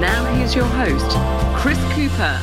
[0.00, 1.10] Now here's your host,
[1.60, 2.38] Chris Cooper.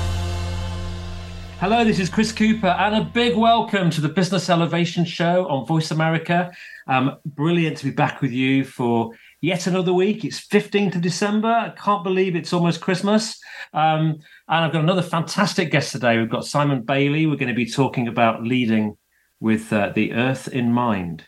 [1.60, 5.66] Hello, this is Chris Cooper, and a big welcome to the Business Elevation Show on
[5.66, 6.54] VoiceAmerica.
[6.86, 9.10] Um, brilliant to be back with you for
[9.42, 10.24] yet another week.
[10.24, 11.48] It's 15th of December.
[11.48, 13.40] I can't believe it's almost Christmas.
[13.74, 16.20] Um, and I've got another fantastic guest today.
[16.20, 17.26] We've got Simon Bailey.
[17.26, 19.00] We're going to be talking about leading
[19.40, 21.26] with uh, the earth in mind.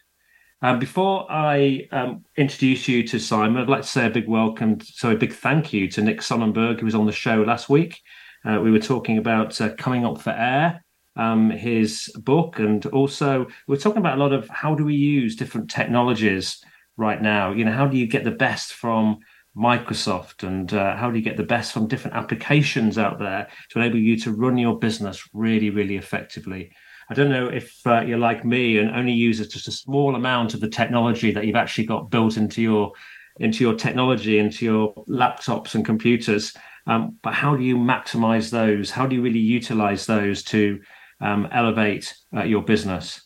[0.61, 4.79] Um, before I um, introduce you to Simon, I'd like to say a big welcome,
[4.81, 8.01] so a big thank you to Nick Sonnenberg, who was on the show last week.
[8.43, 10.83] Uh, we were talking about uh, coming up for air,
[11.15, 14.95] um, his book, and also we are talking about a lot of how do we
[14.95, 16.61] use different technologies
[16.97, 17.53] right now.
[17.53, 19.19] You know, how do you get the best from
[19.55, 23.79] Microsoft, and uh, how do you get the best from different applications out there to
[23.79, 26.73] enable you to run your business really, really effectively?
[27.09, 30.53] I don't know if uh, you're like me and only uses just a small amount
[30.53, 32.93] of the technology that you've actually got built into your
[33.39, 36.53] into your technology, into your laptops and computers.
[36.87, 38.91] Um, but how do you maximize those?
[38.91, 40.81] How do you really utilize those to
[41.21, 43.21] um, elevate uh, your business?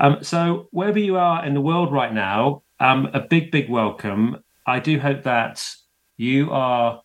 [0.00, 4.42] Um, so wherever you are in the world right now, um, a big, big welcome.
[4.66, 5.62] I do hope that
[6.16, 7.02] you are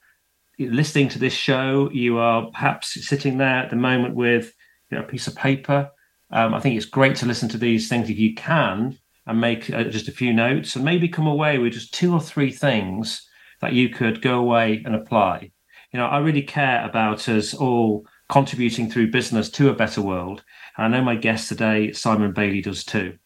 [0.57, 1.89] listening to this show.
[1.91, 4.53] You are perhaps sitting there at the moment with
[4.89, 5.89] you know, a piece of paper.
[6.31, 9.69] Um, I think it's great to listen to these things if you can and make
[9.69, 13.27] uh, just a few notes and maybe come away with just two or three things
[13.61, 15.51] that you could go away and apply.
[15.91, 20.43] You know, I really care about us all contributing through business to a better world.
[20.77, 23.17] And I know my guest today, Simon Bailey, does too.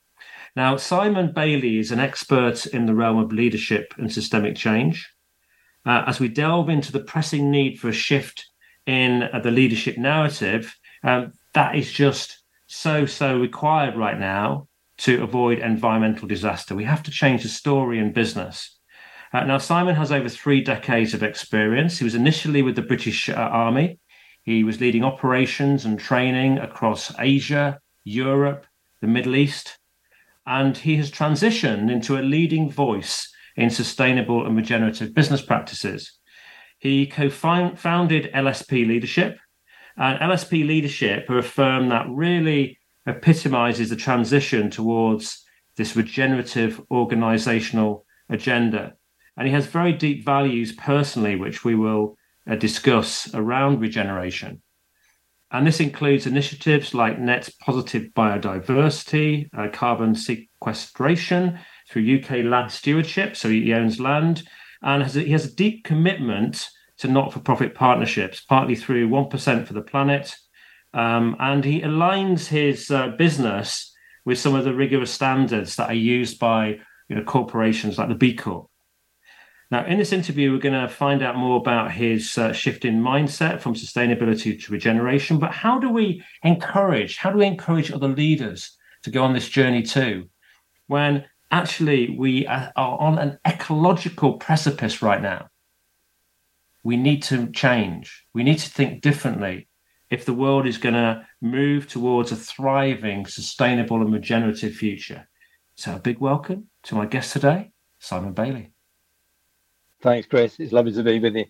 [0.55, 5.09] Now, Simon Bailey is an expert in the realm of leadership and systemic change.
[5.85, 8.45] Uh, as we delve into the pressing need for a shift
[8.85, 14.65] in uh, the leadership narrative, um, that is just so, so required right now
[14.97, 16.73] to avoid environmental disaster.
[16.73, 18.79] We have to change the story in business.
[19.33, 21.97] Uh, now, Simon has over three decades of experience.
[21.97, 23.99] He was initially with the British uh, Army.
[24.43, 28.65] He was leading operations and training across Asia, Europe,
[29.01, 29.77] the Middle East,
[30.47, 36.17] and he has transitioned into a leading voice in sustainable and regenerative business practices.
[36.79, 39.39] He co founded LSP Leadership,
[39.99, 45.43] and LSP Leadership are a firm that really epitomizes the transition towards
[45.75, 48.93] this regenerative organizational agenda.
[49.35, 52.17] And he has very deep values personally, which we will
[52.49, 54.61] uh, discuss around regeneration.
[55.51, 63.35] And this includes initiatives like net positive biodiversity, uh, carbon sequestration through UK land stewardship.
[63.35, 64.43] So he owns land
[64.81, 69.09] and has a, he has a deep commitment to not for profit partnerships, partly through
[69.09, 70.35] 1% for the planet.
[70.93, 73.93] Um, and he aligns his uh, business
[74.25, 78.15] with some of the rigorous standards that are used by you know, corporations like the
[78.15, 78.67] B Corp.
[79.71, 83.01] Now, in this interview, we're going to find out more about his uh, shift in
[83.01, 85.37] mindset from sustainability to regeneration.
[85.37, 87.17] But how do we encourage?
[87.17, 90.27] How do we encourage other leaders to go on this journey too?
[90.87, 95.49] When actually we are on an ecological precipice right now
[96.83, 98.25] we need to change.
[98.33, 99.67] We need to think differently
[100.09, 105.27] if the world is going to move towards a thriving, sustainable, and regenerative future.
[105.75, 108.71] So, a big welcome to my guest today, Simon Bailey.
[110.01, 110.59] Thanks, Chris.
[110.59, 111.45] It's lovely to be with you.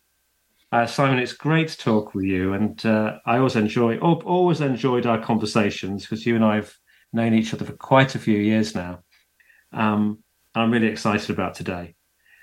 [0.72, 5.07] Uh, Simon, it's great to talk with you, and uh, I always enjoy, always enjoyed
[5.07, 6.73] our conversations because you and I have
[7.11, 9.00] known each other for quite a few years now.
[9.72, 10.20] Um,
[10.53, 11.96] I'm really excited about today,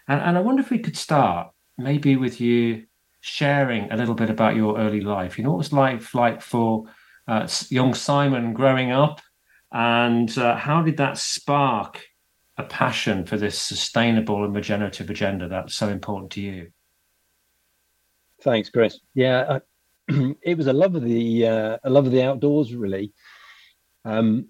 [0.08, 2.86] and, and I wonder if we could start maybe with you
[3.20, 5.36] sharing a little bit about your early life.
[5.36, 6.84] You know, what was life like for
[7.26, 9.20] uh, young Simon growing up,
[9.72, 12.06] and uh, how did that spark
[12.56, 16.70] a passion for this sustainable and regenerative agenda that's so important to you?
[18.42, 19.00] Thanks, Chris.
[19.14, 19.60] Yeah,
[20.08, 23.12] uh, it was a love of the uh, a love of the outdoors, really.
[24.04, 24.46] Um,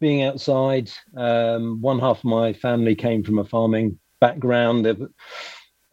[0.00, 4.86] being outside, um, one half of my family came from a farming background.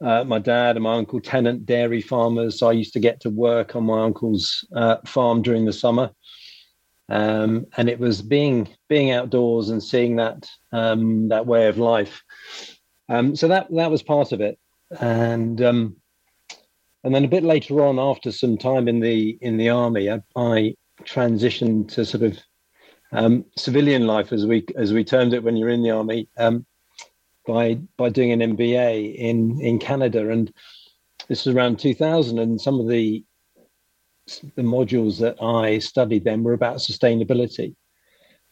[0.03, 2.57] Uh, my dad and my uncle tenant dairy farmers.
[2.57, 6.09] So I used to get to work on my uncle's uh, farm during the summer,
[7.09, 12.23] um, and it was being being outdoors and seeing that um, that way of life.
[13.09, 14.57] Um, so that that was part of it,
[14.99, 15.97] and um,
[17.03, 20.21] and then a bit later on, after some time in the in the army, I,
[20.35, 22.37] I transitioned to sort of
[23.11, 26.65] um, civilian life, as we as we termed it when you're in the army, um,
[27.51, 30.51] by by doing an MBA in in Canada, and
[31.27, 33.23] this was around 2000, and some of the
[34.55, 37.75] the modules that I studied then were about sustainability,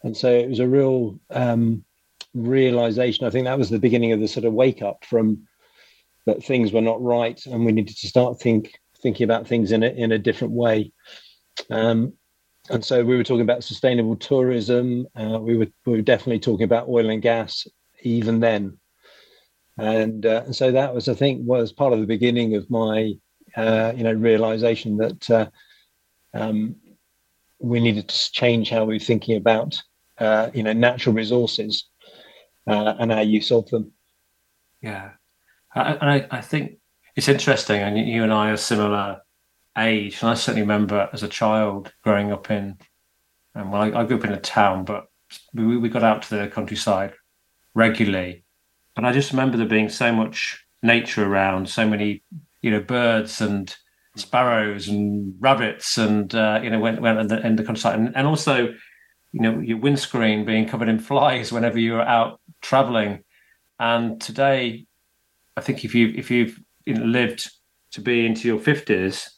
[0.04, 1.86] and so it was a real um,
[2.34, 3.26] realization.
[3.26, 5.48] I think that was the beginning of the sort of wake up from
[6.26, 9.84] that things were not right, and we needed to start think thinking about things in
[9.84, 10.92] a in a different way.
[11.70, 12.14] Um,
[12.70, 15.08] and so we were talking about sustainable tourism.
[15.16, 17.66] Uh, we were we were definitely talking about oil and gas
[18.02, 18.79] even then,
[19.80, 23.14] and, uh, so that was I think was part of the beginning of my
[23.56, 25.50] uh, you know realization that uh,
[26.34, 26.76] um,
[27.60, 29.82] we needed to change how we were thinking about
[30.18, 31.86] uh, you know natural resources
[32.68, 33.92] uh, and our use of them.
[34.82, 35.12] Yeah,
[35.76, 36.78] and I, I think
[37.16, 39.22] it's interesting, and you and I are similar
[39.78, 40.22] age.
[40.22, 42.78] And I certainly remember as a child growing up in,
[43.56, 45.08] and well, I, I grew up in a town, but
[45.54, 47.14] we, we got out to the countryside
[47.74, 48.44] regularly.
[49.00, 52.22] And I just remember there being so much nature around, so many,
[52.62, 53.74] you know, birds and
[54.18, 58.14] sparrows and rabbits, and uh, you know, when when in the, in the countryside, and,
[58.14, 58.74] and also,
[59.32, 63.24] you know, your windscreen being covered in flies whenever you were out traveling.
[63.80, 64.86] And today,
[65.56, 67.50] I think if you if you've lived
[67.92, 69.30] to be into your fifties,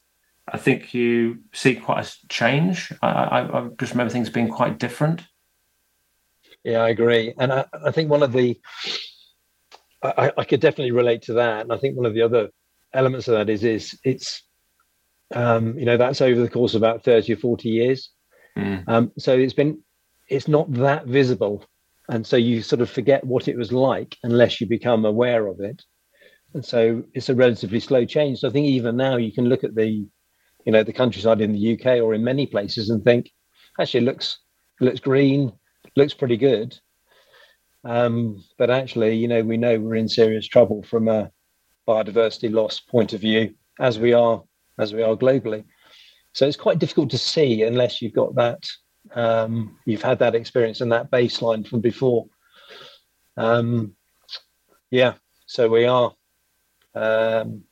[0.48, 2.92] I think you see quite a change.
[3.04, 5.22] I, I, I, just remember things being quite different.
[6.64, 8.60] Yeah, I agree, and I, I think one of the
[10.04, 12.50] I, I, could definitely relate to that, and I think one of the other
[12.94, 14.44] elements of that is is it's
[15.34, 18.10] um, you know that's over the course of about thirty or forty years,
[18.58, 18.84] mm.
[18.88, 19.82] um, so it's been
[20.28, 21.66] it's not that visible,
[22.10, 25.60] and so you sort of forget what it was like unless you become aware of
[25.60, 25.84] it,
[26.54, 28.40] and so it's a relatively slow change.
[28.40, 30.08] So I think even now you can look at the
[30.66, 33.32] you know the countryside in the UK or in many places and think
[33.80, 34.40] actually it looks
[34.80, 35.54] it looks green,
[35.96, 36.80] looks pretty good.
[37.84, 41.32] Um, but actually, you know, we know we're in serious trouble from a
[41.88, 44.44] biodiversity loss point of view, as we are
[44.78, 45.66] as we are globally.
[46.34, 48.70] So it's quite difficult to see unless you've got that,
[49.14, 52.28] um, you've had that experience and that baseline from before.
[53.36, 53.96] Um,
[54.92, 56.14] yeah, so we are
[56.96, 57.64] um,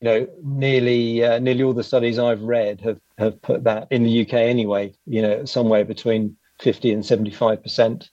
[0.00, 4.02] you know, nearly uh, nearly all the studies I've read have have put that in
[4.02, 4.94] the UK anyway.
[5.06, 8.10] You know, somewhere between fifty and seventy five percent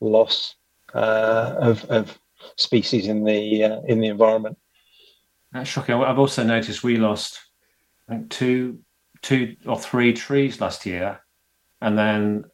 [0.00, 0.54] loss
[0.94, 2.18] uh, of of
[2.56, 4.58] species in the uh, in the environment.
[5.52, 5.94] That's shocking.
[5.94, 7.40] I've also noticed we lost
[8.08, 8.80] I think two
[9.22, 11.20] two or three trees last year,
[11.80, 12.44] and then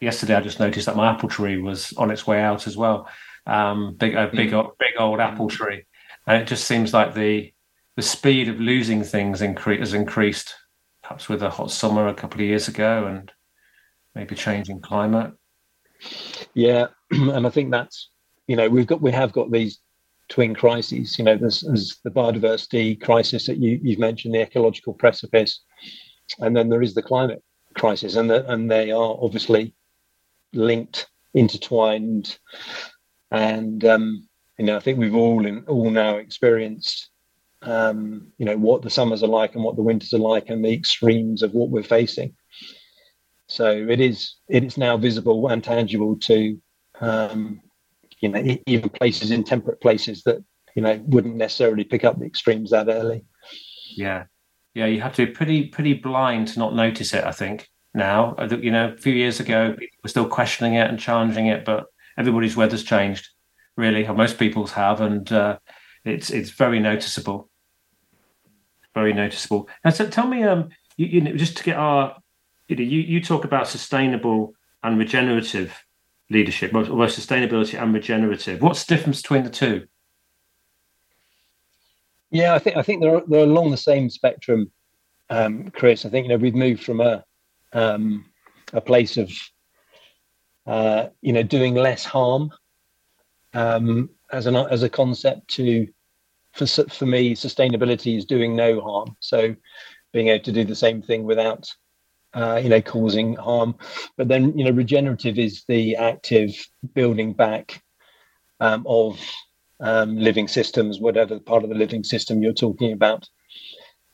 [0.00, 3.08] yesterday I just noticed that my apple tree was on its way out as well.
[3.46, 4.70] Um, big a big mm.
[4.78, 5.84] big old apple tree,
[6.26, 7.52] and it just seems like the
[7.96, 10.54] the speed of losing things incre- has increased,
[11.02, 13.32] perhaps with a hot summer a couple of years ago and
[14.14, 15.32] maybe changing climate.
[16.54, 18.10] Yeah, and I think that's
[18.46, 19.78] you know we've got we have got these
[20.28, 21.18] twin crises.
[21.18, 25.60] You know, there's, there's the biodiversity crisis that you, you've mentioned, the ecological precipice,
[26.38, 27.42] and then there is the climate
[27.74, 29.74] crisis, and the, and they are obviously
[30.52, 32.38] linked, intertwined,
[33.30, 34.28] and um,
[34.58, 37.10] you know I think we've all in, all now experienced
[37.62, 40.64] um, you know what the summers are like and what the winters are like and
[40.64, 42.34] the extremes of what we're facing.
[43.52, 46.58] So it is it is now visible and tangible to
[47.02, 47.60] um,
[48.20, 50.42] you know even places in temperate places that
[50.74, 53.26] you know wouldn't necessarily pick up the extremes that early.
[53.94, 54.24] Yeah,
[54.72, 57.24] yeah, you have to be pretty pretty blind to not notice it.
[57.24, 61.48] I think now, you know, a few years ago, were still questioning it and challenging
[61.48, 61.84] it, but
[62.16, 63.28] everybody's weather's changed,
[63.76, 64.06] really.
[64.08, 65.58] Most people's have, and uh,
[66.06, 67.50] it's it's very noticeable
[68.94, 69.68] very noticeable.
[69.84, 72.16] And so, tell me, um, you, you know, just to get our,
[72.78, 75.84] you know, you, you talk about sustainable and regenerative
[76.30, 78.62] leadership, both sustainability and regenerative.
[78.62, 79.86] What's the difference between the two?
[82.30, 84.70] Yeah, I think I think they're they're along the same spectrum,
[85.28, 86.06] um, Chris.
[86.06, 87.24] I think you know we've moved from a
[87.74, 88.24] um,
[88.72, 89.30] a place of
[90.66, 92.50] uh, you know doing less harm
[93.52, 95.86] um, as an as a concept to
[96.52, 99.16] for for me, sustainability is doing no harm.
[99.20, 99.54] So
[100.12, 101.70] being able to do the same thing without
[102.34, 103.74] uh, you know causing harm.
[104.16, 106.50] But then you know regenerative is the active
[106.94, 107.82] building back
[108.60, 109.18] um, of
[109.80, 113.28] um, living systems, whatever part of the living system you're talking about.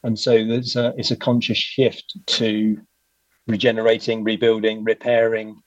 [0.03, 2.81] And so there's a, it's a conscious shift to
[3.47, 5.61] regenerating, rebuilding, repairing.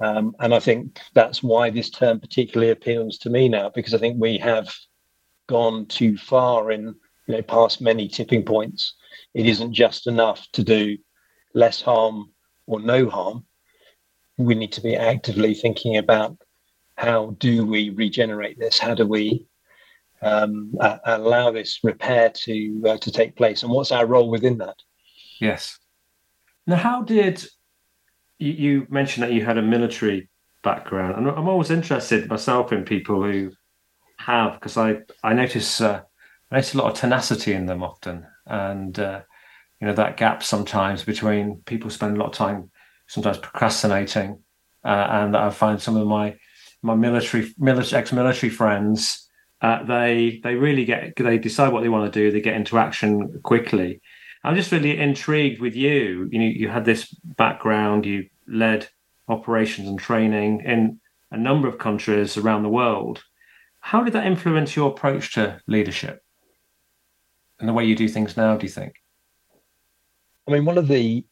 [0.00, 3.98] Um, and I think that's why this term particularly appeals to me now, because I
[3.98, 4.72] think we have
[5.48, 6.94] gone too far in
[7.26, 8.94] you know past many tipping points.
[9.34, 10.96] It isn't just enough to do
[11.54, 12.32] less harm
[12.66, 13.44] or no harm.
[14.36, 16.36] We need to be actively thinking about
[16.96, 18.78] how do we regenerate this?
[18.78, 19.46] How do we
[20.22, 24.58] um, uh, allow this repair to uh, to take place, and what's our role within
[24.58, 24.76] that?
[25.40, 25.78] Yes.
[26.66, 27.44] Now, how did
[28.38, 30.28] you, you mentioned that you had a military
[30.62, 33.52] background, and I'm always interested myself in people who
[34.18, 36.02] have because I I notice uh,
[36.50, 39.20] I notice a lot of tenacity in them often, and uh,
[39.80, 42.70] you know that gap sometimes between people spend a lot of time
[43.06, 44.38] sometimes procrastinating,
[44.84, 46.36] uh, and I find some of my
[46.82, 49.28] my military, military ex-military friends
[49.60, 52.78] uh, they they really get they decide what they want to do they get into
[52.78, 54.00] action quickly.
[54.44, 56.28] I'm just really intrigued with you.
[56.30, 58.88] You know you had this background you led
[59.26, 63.24] operations and training in a number of countries around the world.
[63.80, 66.22] How did that influence your approach to leadership?
[67.58, 68.94] And the way you do things now do you think
[70.48, 71.24] i mean one of the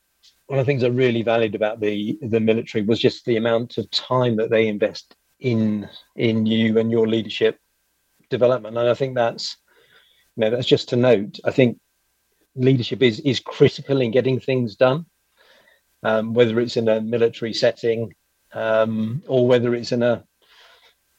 [0.46, 3.78] one of the things i really valued about the the military was just the amount
[3.78, 7.58] of time that they invest in in you and your leadership
[8.30, 8.76] development.
[8.76, 9.56] And I think that's
[10.36, 11.38] you know that's just to note.
[11.44, 11.78] I think
[12.54, 15.06] leadership is is critical in getting things done,
[16.02, 18.14] um, whether it's in a military setting
[18.52, 20.24] um, or whether it's in a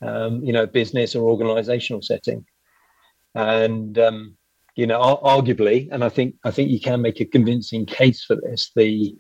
[0.02, 2.46] um, you know business or organizational setting.
[3.36, 4.37] And um,
[4.78, 8.36] you know, arguably, and I think I think you can make a convincing case for
[8.36, 8.72] this.
[8.76, 9.18] The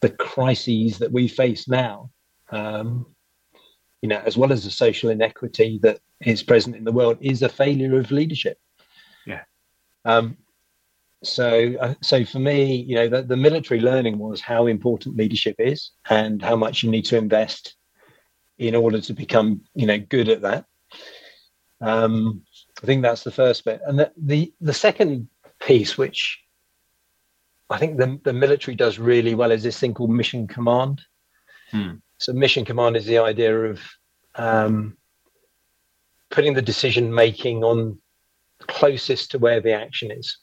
[0.00, 2.10] the crises that we face now,
[2.50, 3.06] um,
[4.00, 7.42] you know, as well as the social inequity that is present in the world, is
[7.42, 8.58] a failure of leadership.
[9.26, 9.42] Yeah.
[10.06, 10.38] Um,
[11.22, 15.56] so, uh, so for me, you know, the, the military learning was how important leadership
[15.58, 17.76] is and how much you need to invest
[18.56, 20.64] in order to become, you know, good at that.
[21.82, 22.42] Um,
[22.82, 25.28] I think that's the first bit, and the the, the second
[25.60, 26.40] piece, which
[27.68, 31.02] I think the, the military does really well, is this thing called mission command.
[31.70, 31.96] Hmm.
[32.18, 33.80] So mission command is the idea of
[34.34, 34.96] um,
[36.30, 37.98] putting the decision making on
[38.66, 40.36] closest to where the action is,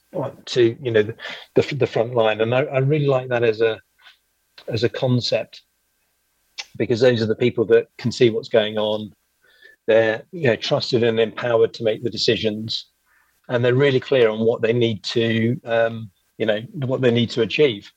[0.45, 1.15] to you know the,
[1.55, 3.79] the, the front line, and I, I really like that as a
[4.67, 5.63] as a concept
[6.77, 9.13] because those are the people that can see what's going on.
[9.87, 12.87] They're you know trusted and empowered to make the decisions,
[13.49, 17.29] and they're really clear on what they need to um, you know what they need
[17.31, 17.91] to achieve.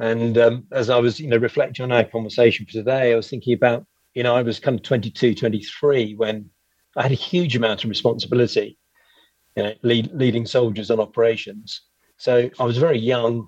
[0.00, 3.28] And um, as I was, you know, reflecting on our conversation for today, I was
[3.28, 6.48] thinking about, you know, I was kind of 22, 23 when
[6.96, 8.78] I had a huge amount of responsibility,
[9.56, 11.82] you know, lead, leading soldiers on operations.
[12.16, 13.46] So I was very young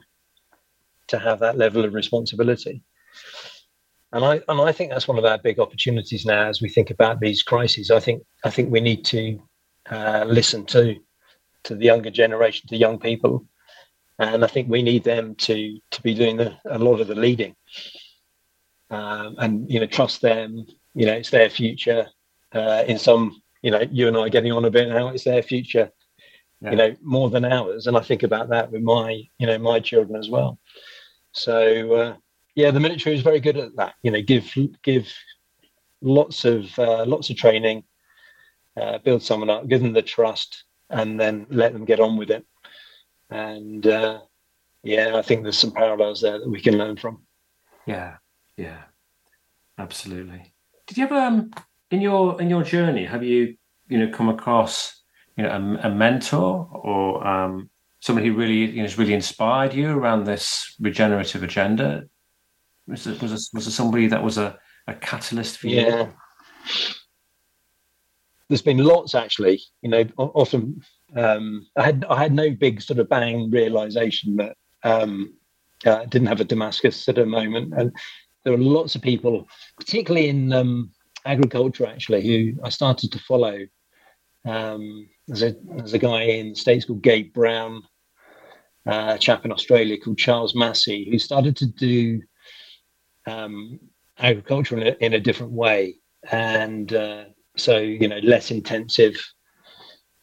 [1.08, 2.82] to have that level of responsibility.
[4.12, 6.90] And I and I think that's one of our big opportunities now as we think
[6.90, 7.90] about these crises.
[7.90, 9.40] I think I think we need to
[9.90, 10.96] uh, listen to
[11.64, 13.46] to the younger generation, to young people,
[14.18, 17.14] and I think we need them to to be doing the, a lot of the
[17.14, 17.56] leading,
[18.90, 20.66] um, and you know trust them.
[20.94, 22.06] You know, it's their future.
[22.54, 25.08] Uh, in some, you know, you and I are getting on a bit now.
[25.08, 25.90] It's their future.
[26.60, 26.70] Yeah.
[26.70, 29.80] You know, more than ours, and I think about that with my, you know, my
[29.80, 30.58] children as well.
[31.32, 32.16] So uh,
[32.54, 33.94] yeah, the military is very good at that.
[34.02, 35.12] You know, give give
[36.00, 37.84] lots of uh, lots of training,
[38.80, 42.30] uh, build someone up, give them the trust, and then let them get on with
[42.30, 42.46] it
[43.32, 44.20] and uh,
[44.82, 47.22] yeah, I think there's some parallels there that we can learn from.
[47.86, 48.16] Yeah,
[48.56, 48.82] yeah,
[49.78, 50.52] absolutely.
[50.86, 51.50] Did you ever, um,
[51.90, 53.56] in your in your journey, have you
[53.88, 55.02] you know come across
[55.36, 59.72] you know a, a mentor or um, somebody who really you know has really inspired
[59.72, 62.04] you around this regenerative agenda?
[62.86, 64.58] Was it, was was somebody that was a,
[64.88, 65.82] a catalyst for you?
[65.82, 66.10] Yeah.
[68.48, 69.60] There's been lots actually.
[69.82, 70.82] You know, often
[71.16, 75.34] um, I had I had no big sort of bang realization that um,
[75.86, 77.92] uh, didn't have a Damascus at a moment, and
[78.44, 79.48] there were lots of people,
[79.78, 80.90] particularly in um,
[81.24, 83.66] agriculture, actually, who I started to follow.
[84.44, 87.82] Um, there's a there's a guy in the states called Gabe Brown,
[88.86, 92.20] uh, a chap in Australia called Charles Massy, who started to do
[93.26, 93.78] um,
[94.18, 95.96] agriculture in a, in a different way,
[96.30, 97.24] and uh,
[97.56, 99.16] so you know less intensive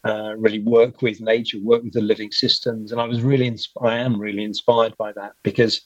[0.05, 2.91] uh, really work with nature, work with the living systems.
[2.91, 5.81] And I was really, insp- I am really inspired by that because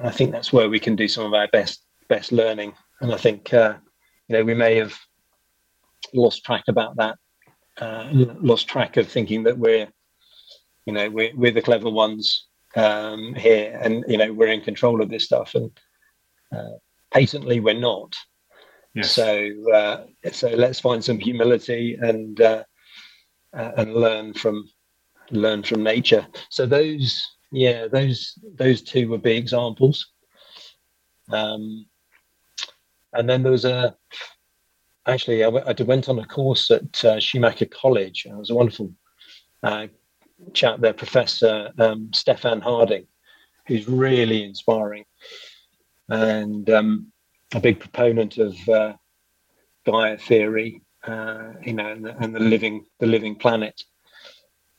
[0.00, 2.74] I think that's where we can do some of our best best learning.
[3.00, 3.74] And I think uh,
[4.28, 4.94] you know we may have
[6.12, 7.16] lost track about that,
[7.78, 9.88] uh, lost track of thinking that we're
[10.84, 12.45] you know we're, we're the clever ones
[12.76, 15.70] um, here, and you know we're in control of this stuff, and
[16.52, 16.76] uh,
[17.12, 18.14] patently we're not.
[18.94, 19.12] Yes.
[19.12, 22.64] So uh, so let's find some humility and uh,
[23.56, 24.68] uh, and learn from
[25.30, 26.26] learn from nature.
[26.50, 30.12] So those yeah those those two would be examples.
[31.30, 31.86] Um,
[33.12, 33.96] and then there was a
[35.06, 38.26] actually I, w- I went on a course at uh, Schumacher College.
[38.26, 38.92] It was a wonderful
[40.52, 43.06] chat there, Professor um, Stephan Harding,
[43.66, 45.04] who's really inspiring
[46.08, 47.12] and um,
[47.54, 48.92] a big proponent of uh,
[49.84, 53.82] Gaia theory, uh, you know, and the, and the, living the living planet.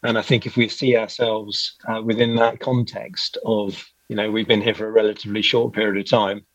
[0.04, 4.48] And I think if we see ourselves uh, within that context of, you know, we've
[4.48, 6.46] been here for a relatively short period of time,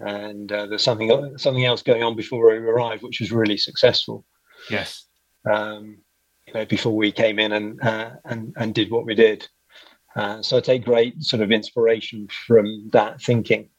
[0.00, 4.24] and uh, there's something something else going on before we arrive, which was really successful.
[4.68, 5.06] Yes.
[5.50, 5.98] Um,
[6.46, 9.48] you know, before we came in and uh, and and did what we did.
[10.14, 13.70] Uh, so I take great sort of inspiration from that thinking.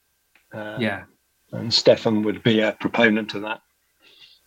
[0.53, 1.03] Uh, yeah.
[1.51, 3.61] And Stephan would be a proponent of that.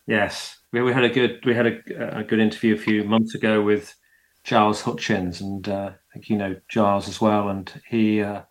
[0.05, 3.35] Yes, we, we had a good we had a, a good interview a few months
[3.35, 3.95] ago with
[4.43, 8.41] Giles Hutchins, and uh, I think you know Giles as well, and he uh,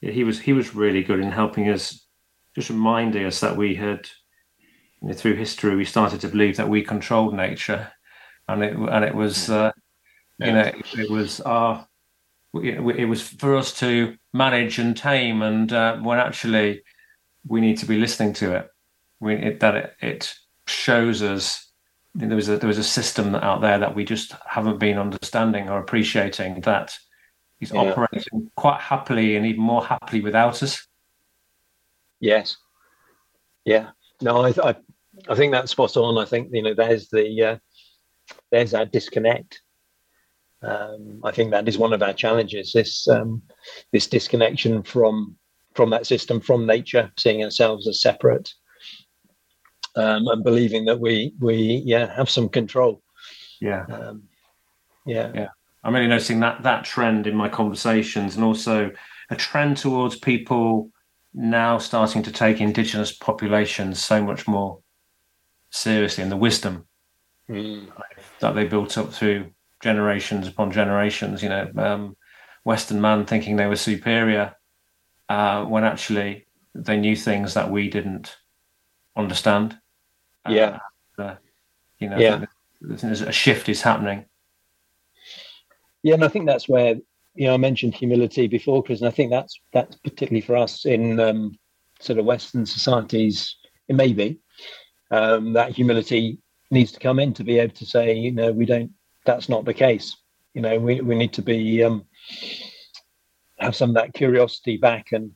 [0.00, 2.06] he was he was really good in helping us
[2.54, 4.08] just reminding us that we had
[5.00, 7.92] you know, through history we started to believe that we controlled nature,
[8.52, 9.72] and it and it was uh,
[10.38, 10.46] yeah.
[10.46, 11.86] you know it, it, was our
[12.54, 16.82] it was for us to manage and tame, and uh, when actually
[17.46, 18.70] we need to be listening to it,
[19.20, 20.34] we it, that it, it
[20.66, 21.72] shows us
[22.14, 25.68] there was a there was a system out there that we just haven't been understanding
[25.68, 26.96] or appreciating that
[27.60, 27.80] is yeah.
[27.80, 30.86] operating quite happily and even more happily without us.
[32.20, 32.56] Yes.
[33.64, 33.90] Yeah.
[34.20, 34.76] No, I, I,
[35.28, 36.18] I think that's spot on.
[36.18, 37.56] I think you know there's the uh,
[38.50, 39.60] there's that disconnect.
[40.62, 42.72] Um, I think that is one of our challenges.
[42.72, 43.42] This um,
[43.92, 45.36] this disconnection from
[45.74, 48.52] from that system, from nature, seeing ourselves as separate,
[49.96, 53.02] um, and believing that we we yeah have some control.
[53.60, 53.84] Yeah.
[53.86, 54.24] Um,
[55.06, 55.32] yeah.
[55.34, 55.48] Yeah.
[55.84, 58.92] I'm really noticing that that trend in my conversations, and also
[59.30, 60.90] a trend towards people
[61.34, 64.80] now starting to take indigenous populations so much more
[65.70, 66.86] seriously and the wisdom
[67.52, 67.88] mm.
[68.40, 69.50] that they built up through
[69.82, 71.42] generations upon generations.
[71.42, 72.16] You know, um,
[72.64, 74.54] Western man thinking they were superior
[75.28, 78.36] uh, when actually they knew things that we didn't
[79.16, 79.78] understand.
[80.48, 80.78] Yeah,
[81.18, 81.36] uh,
[81.98, 82.44] you know, yeah.
[82.90, 84.24] a shift is happening.
[86.02, 86.96] Yeah, and I think that's where
[87.34, 90.84] you know, I mentioned humility before, Chris, and I think that's that's particularly for us
[90.84, 91.58] in um,
[92.00, 93.56] sort of Western societies.
[93.88, 94.38] It may be
[95.10, 96.38] um, that humility
[96.72, 98.90] needs to come in to be able to say, you know, we don't.
[99.24, 100.16] That's not the case.
[100.54, 102.04] You know, we we need to be um,
[103.58, 105.32] have some of that curiosity back and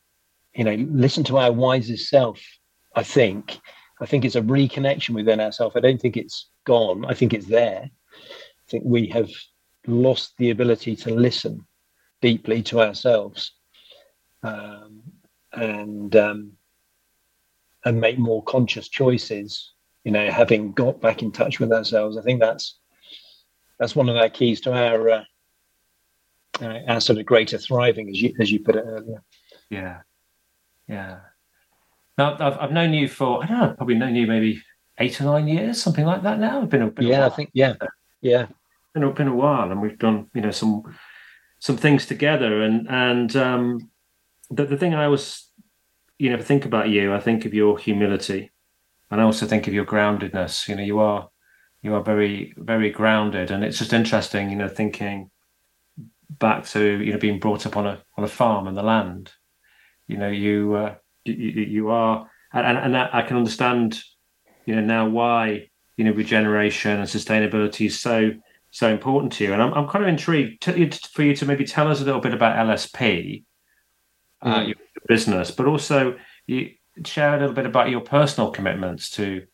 [0.53, 2.41] you know listen to our wisest self.
[2.95, 3.59] I think.
[3.99, 5.75] I think it's a reconnection within ourselves.
[5.75, 7.05] I don't think it's gone.
[7.05, 7.83] I think it's there.
[7.83, 9.29] I think we have
[9.87, 11.65] lost the ability to listen
[12.21, 13.53] deeply to ourselves
[14.43, 15.01] um,
[15.53, 16.51] and um,
[17.85, 19.73] and make more conscious choices.
[20.07, 22.79] You know, having got back in touch with ourselves, I think that's
[23.77, 25.23] that's one of our keys to our uh,
[26.61, 29.21] uh, our sort of greater thriving, as you as you put it earlier.
[29.69, 29.97] Yeah,
[30.87, 31.17] yeah.
[32.17, 34.63] Now I've, I've known you for I don't know, probably known you maybe
[34.97, 36.39] eight or nine years, something like that.
[36.39, 37.73] Now, it's been a, been yeah, I think yeah,
[38.21, 38.45] yeah.
[38.93, 40.83] Been been a while, and we've done you know some
[41.59, 42.61] some things together.
[42.61, 43.91] And and um,
[44.49, 45.49] the the thing I always
[46.17, 48.51] you know think about you, I think of your humility,
[49.09, 50.67] and I also think of your groundedness.
[50.67, 51.29] You know, you are
[51.81, 54.49] you are very very grounded, and it's just interesting.
[54.49, 55.31] You know, thinking
[56.29, 59.31] back to you know being brought up on a on a farm and the land.
[60.07, 64.01] You know, you uh, you, you are, and and I can understand.
[64.65, 68.31] You know now why you know regeneration and sustainability is so
[68.71, 69.53] so important to you.
[69.53, 72.21] And I'm, I'm kind of intrigued to, for you to maybe tell us a little
[72.21, 73.43] bit about LSP,
[74.41, 74.57] uh, mm.
[74.57, 74.75] uh, your
[75.07, 76.71] business, but also you
[77.05, 79.45] share a little bit about your personal commitments to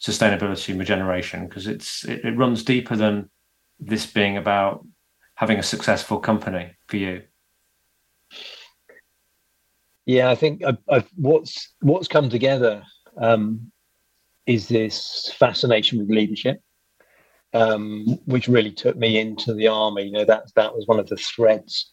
[0.00, 3.30] sustainability and regeneration, because it's it, it runs deeper than
[3.80, 4.84] this being about
[5.34, 7.22] having a successful company for you.
[10.06, 12.82] Yeah, I think I've, I've, what's what's come together
[13.20, 13.70] um,
[14.46, 16.62] is this fascination with leadership
[17.52, 20.04] um, which really took me into the army.
[20.04, 21.92] You know, that that was one of the threads.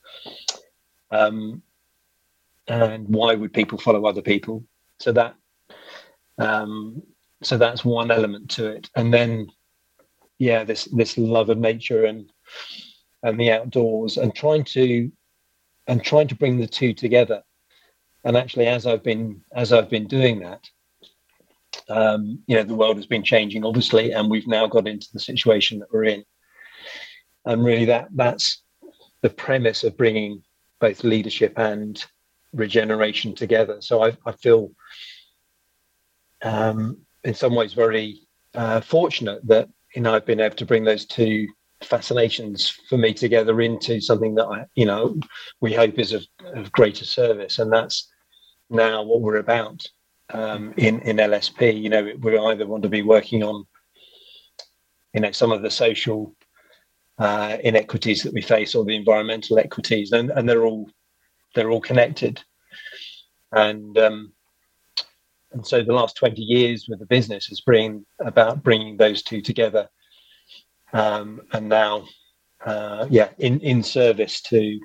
[1.11, 1.61] Um,
[2.67, 4.63] and why would people follow other people?
[4.99, 5.35] So that,
[6.37, 7.03] um,
[7.43, 8.89] so that's one element to it.
[8.95, 9.47] And then,
[10.39, 12.31] yeah, this this love of nature and
[13.23, 15.11] and the outdoors, and trying to
[15.87, 17.43] and trying to bring the two together.
[18.23, 20.63] And actually, as I've been as I've been doing that,
[21.89, 25.19] um, you know, the world has been changing, obviously, and we've now got into the
[25.19, 26.23] situation that we're in.
[27.45, 28.63] And really, that that's
[29.21, 30.41] the premise of bringing
[30.79, 32.03] both leadership and
[32.55, 33.77] regeneration together.
[33.81, 34.71] So I, I feel,
[36.41, 38.21] um, in some ways, very
[38.53, 41.47] uh, fortunate that you know I've been able to bring those two
[41.83, 45.19] fascinations for me together into something that I, you know,
[45.61, 48.09] we hope is of, of greater service, and that's
[48.69, 49.85] now what we're about
[50.33, 51.81] um, in in LSP.
[51.81, 53.65] You know, we either want to be working on,
[55.13, 56.35] you know, some of the social
[57.17, 60.89] uh, inequities that we face, or the environmental equities, and, and they're all
[61.55, 62.43] they're all connected.
[63.51, 64.33] And um,
[65.53, 69.41] and so the last twenty years with the business has been about bringing those two
[69.41, 69.89] together,
[70.93, 72.05] um, and now,
[72.63, 74.79] uh, yeah, in in service to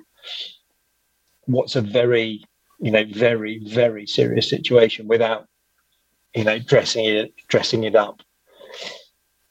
[1.45, 2.43] what's a very
[2.81, 5.47] you know, very, very serious situation without,
[6.33, 8.21] you know, dressing it dressing it up.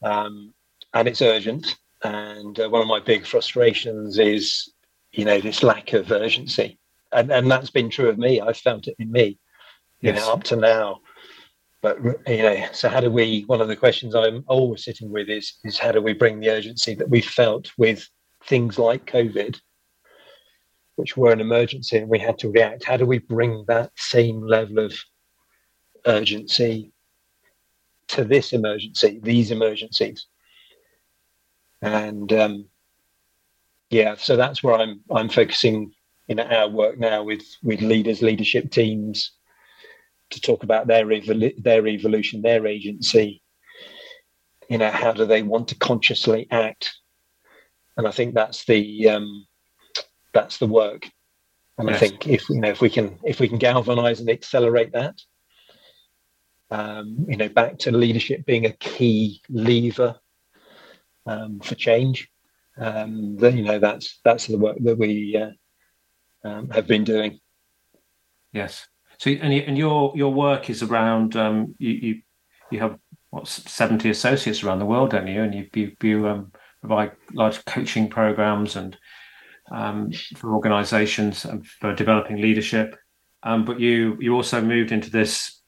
[0.03, 0.53] Um,
[0.95, 1.77] and it's urgent.
[2.03, 4.73] And uh, one of my big frustrations is,
[5.13, 6.80] you know, this lack of urgency,
[7.13, 8.41] and and that's been true of me.
[8.41, 9.39] I've felt it in me,
[10.01, 10.21] you yes.
[10.21, 11.01] know, up to now.
[11.83, 13.45] But you know, so how do we?
[13.47, 16.51] One of the questions I'm always sitting with is is how do we bring the
[16.51, 18.09] urgency that we felt with
[18.47, 19.61] things like COVID
[21.01, 22.85] which were an emergency and we had to react.
[22.85, 24.95] How do we bring that same level of
[26.07, 26.93] urgency
[28.09, 30.27] to this emergency, these emergencies?
[31.81, 32.67] And um,
[33.89, 35.93] yeah, so that's where I'm I'm focusing
[36.31, 39.33] in our work now with with leaders, leadership teams,
[40.31, 43.43] to talk about their evol- their evolution, their agency.
[44.69, 46.93] You know, how do they want to consciously act?
[47.97, 49.47] And I think that's the um,
[50.33, 51.11] that's the work.
[51.79, 51.97] And yes.
[51.97, 55.21] I think if you know if we can if we can galvanize and accelerate that,
[56.71, 60.15] um, you know, back to leadership being a key lever
[61.27, 62.29] um, for change,
[62.79, 65.51] um, then you know that's that's the work that we uh,
[66.45, 67.41] um, have been doing.
[68.53, 68.87] Yes.
[69.19, 72.23] So and, and your your work is around um, you, you
[72.71, 72.99] you have
[73.31, 75.43] what seventy associates around the world, don't you?
[75.43, 78.97] And you you, you um, provide large coaching programs and
[79.71, 82.97] um, for organisations and for developing leadership.
[83.43, 85.61] Um, but you you also moved into this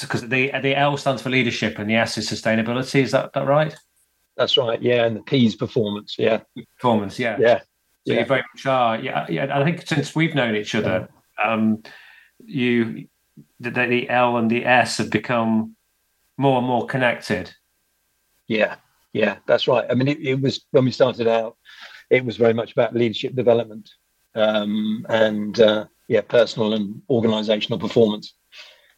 [0.00, 3.02] because the the L stands for leadership and the S is sustainability.
[3.02, 3.74] Is that that right?
[4.36, 4.80] That's right.
[4.80, 6.16] Yeah, and the P is performance.
[6.18, 6.40] Yeah,
[6.78, 7.18] performance.
[7.18, 7.60] Yeah, yeah.
[8.06, 8.20] So yeah.
[8.20, 8.98] you very much are.
[8.98, 9.58] Yeah, yeah.
[9.58, 11.08] I think since we've known each other,
[11.42, 11.82] um,
[12.44, 13.06] you
[13.60, 15.76] the, the L and the S have become
[16.36, 17.54] more and more connected.
[18.48, 18.76] Yeah,
[19.12, 19.86] yeah, that's right.
[19.88, 21.56] I mean, it, it was when we started out
[22.12, 23.90] it was very much about leadership development
[24.34, 28.34] um, and uh, yeah, personal and organizational performance.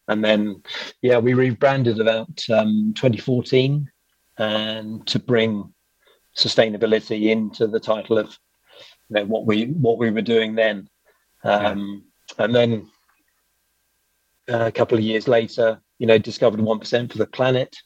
[0.09, 0.62] And then,
[1.01, 3.88] yeah, we rebranded about um, 2014
[4.37, 5.73] and to bring
[6.37, 8.37] sustainability into the title of
[9.11, 10.88] know what we what we were doing then.
[11.43, 12.05] Um,
[12.38, 12.45] yeah.
[12.45, 12.90] And then
[14.51, 17.77] uh, a couple of years later, you know, discovered one percent for the planet.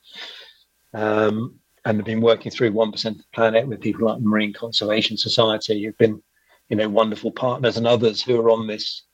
[0.95, 4.53] Um, and have been working through 1% of the planet with people like the Marine
[4.53, 6.23] Conservation Society who've been,
[6.69, 9.05] you know, wonderful partners and others who are on this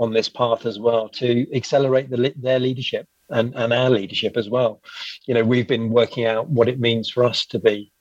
[0.00, 4.48] on this path as well to accelerate the, their leadership and, and our leadership as
[4.48, 4.82] well.
[5.26, 7.92] You know, we've been working out what it means for us to be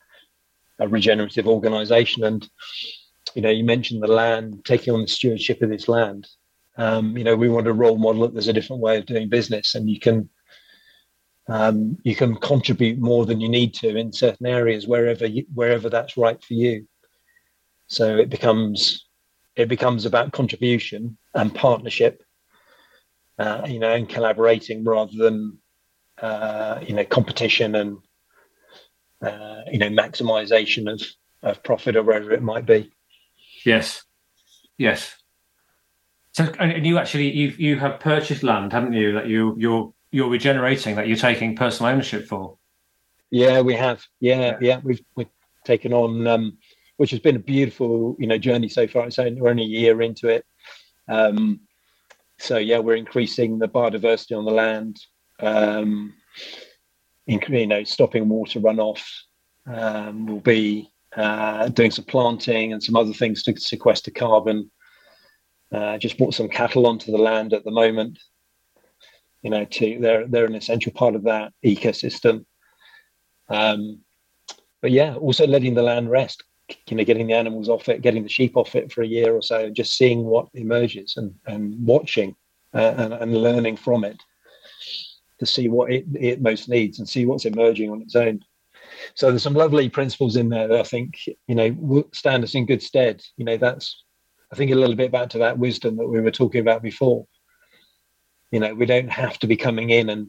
[0.79, 2.23] a regenerative organization.
[2.23, 2.49] And,
[3.39, 6.27] you know, you mentioned the land, taking on the stewardship of this land.
[6.75, 9.29] Um, you know, we want to role model that there's a different way of doing
[9.29, 10.29] business and you can
[11.47, 15.89] um, you can contribute more than you need to in certain areas wherever you, wherever
[15.89, 16.85] that's right for you.
[17.87, 19.05] So it becomes
[19.55, 22.21] it becomes about contribution and partnership,
[23.39, 25.59] uh, you know, and collaborating rather than
[26.21, 27.99] uh, you know competition and
[29.21, 31.01] uh, you know maximization of
[31.41, 32.91] of profit or wherever it might be.
[33.65, 34.03] Yes,
[34.77, 35.15] yes.
[36.31, 39.13] So, and you actually you you have purchased land, haven't you?
[39.13, 42.57] That you you're you're regenerating that you're taking personal ownership for.
[43.31, 44.03] Yeah, we have.
[44.19, 45.27] Yeah, yeah, we've we've
[45.65, 46.57] taken on, um,
[46.97, 49.09] which has been a beautiful, you know, journey so far.
[49.11, 50.45] So we're only a year into it.
[51.07, 51.61] Um,
[52.37, 54.99] so yeah, we're increasing the biodiversity on the land.
[55.39, 56.13] Um,
[57.27, 59.03] in, you know, stopping water runoff.
[59.67, 64.69] Um, we'll be uh, doing some planting and some other things to sequester carbon.
[65.71, 68.17] Uh, just brought some cattle onto the land at the moment
[69.41, 72.45] you know, to they're they're an essential part of that ecosystem.
[73.49, 73.99] Um,
[74.81, 76.43] but yeah, also letting the land rest,
[76.87, 79.33] you know, getting the animals off it, getting the sheep off it for a year
[79.33, 82.35] or so, and just seeing what emerges and and watching
[82.73, 84.21] uh, and, and learning from it.
[85.39, 88.41] to see what it, it most needs and see what's emerging on its own.
[89.15, 92.65] So there's some lovely principles in there that I think you know stand us in
[92.65, 93.21] good stead.
[93.37, 94.03] You know, that's
[94.51, 97.27] I think a little bit back to that wisdom that we were talking about before.
[98.51, 100.27] You know, we don't have to be coming in and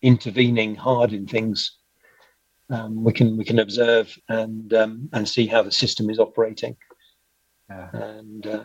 [0.00, 1.76] intervening hard in things.
[2.70, 6.76] Um, we can we can observe and um, and see how the system is operating.
[7.68, 7.90] Yeah.
[7.92, 8.64] And uh,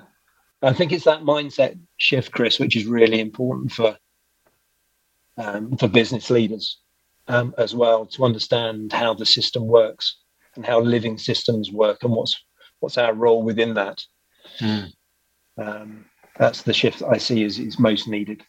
[0.62, 3.98] I think it's that mindset shift, Chris, which is really important for
[5.38, 6.80] um, for business leaders
[7.28, 10.18] um, as well to understand how the system works
[10.56, 12.44] and how living systems work and what's
[12.80, 14.04] what's our role within that.
[14.60, 14.92] Mm.
[15.58, 16.06] Um,
[16.38, 18.44] that's the shift I see is, is most needed.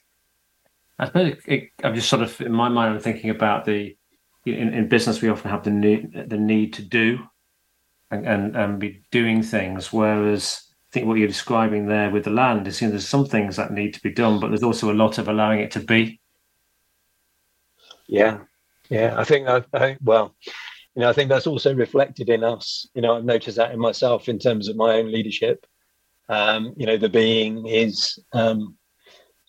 [0.99, 2.95] I suppose it, I'm just sort of in my mind.
[2.95, 3.97] I'm thinking about the
[4.47, 7.19] in, in business we often have the need the need to do
[8.11, 12.31] and, and, and be doing things, whereas I think what you're describing there with the
[12.31, 14.93] land is you know, there's some things that need to be done, but there's also
[14.93, 16.21] a lot of allowing it to be.
[18.07, 18.41] Yeah,
[18.89, 19.15] yeah.
[19.17, 20.35] I think I, I well,
[20.95, 22.89] you know, I think that's also reflected in us.
[22.95, 25.67] You know, I've noticed that in myself in terms of my own leadership.
[26.29, 28.77] Um, you know, the being is um,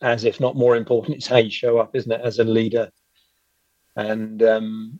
[0.01, 1.17] as if not more important.
[1.17, 2.91] It's how you show up, isn't it, as a leader?
[3.95, 4.99] And um,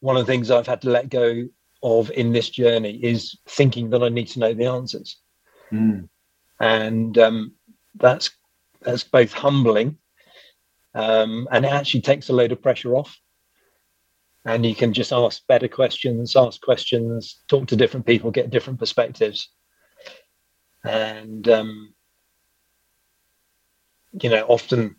[0.00, 1.48] one of the things I've had to let go
[1.82, 5.16] of in this journey is thinking that I need to know the answers,
[5.72, 6.08] mm.
[6.60, 7.52] and um,
[7.96, 8.30] that's
[8.82, 9.98] that's both humbling,
[10.94, 13.18] um, and it actually takes a load of pressure off.
[14.44, 18.80] And you can just ask better questions, ask questions, talk to different people, get different
[18.80, 19.48] perspectives,
[20.84, 21.94] and um,
[24.20, 24.96] you know, often,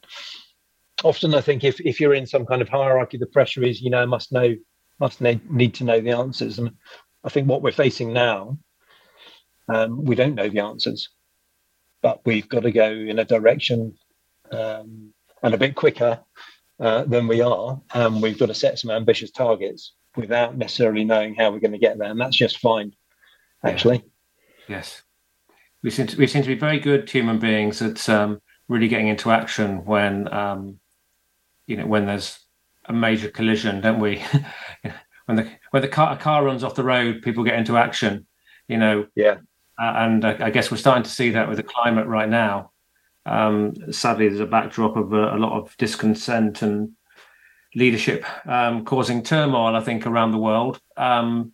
[1.03, 3.89] often I think if if you're in some kind of hierarchy, the pressure is, you
[3.89, 4.55] know, must know,
[4.99, 6.59] must need to know the answers.
[6.59, 6.71] And
[7.23, 8.57] I think what we're facing now,
[9.69, 11.09] um, we don't know the answers,
[12.01, 13.95] but we've got to go in a direction
[14.51, 16.19] um, and a bit quicker
[16.79, 17.79] uh, than we are.
[17.93, 21.77] And we've got to set some ambitious targets without necessarily knowing how we're going to
[21.77, 22.95] get there, and that's just fine,
[23.63, 24.03] actually.
[24.67, 25.03] Yes,
[25.81, 29.07] we seem to, we seem to be very good human beings at um, really getting
[29.07, 30.79] into action when um,
[31.67, 32.39] you know when there's
[32.85, 34.23] a major collision, don't we?
[35.25, 38.25] when the when the car a car runs off the road, people get into action.
[38.67, 39.07] You know.
[39.15, 39.37] Yeah.
[39.81, 42.72] Uh, and uh, I guess we're starting to see that with the climate right now.
[43.25, 46.91] Um, sadly, there's a backdrop of a, a, lot of discontent and
[47.75, 50.79] leadership um, causing turmoil, I think, around the world.
[50.97, 51.53] Um,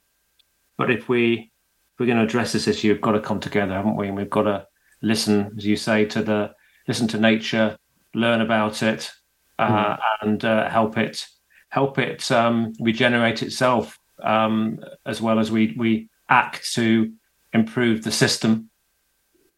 [0.78, 1.52] but if we
[1.94, 4.08] if we're going to address this issue, we've got to come together, haven't we?
[4.08, 4.68] And we've got to
[5.02, 6.54] listen, as you say, to the
[6.88, 7.78] listen to nature,
[8.16, 9.12] learn about it,
[9.60, 10.00] uh, mm.
[10.22, 11.26] and uh, help it
[11.70, 17.12] help it um, regenerate itself, um, as well as we we act to
[17.54, 18.70] improve the system.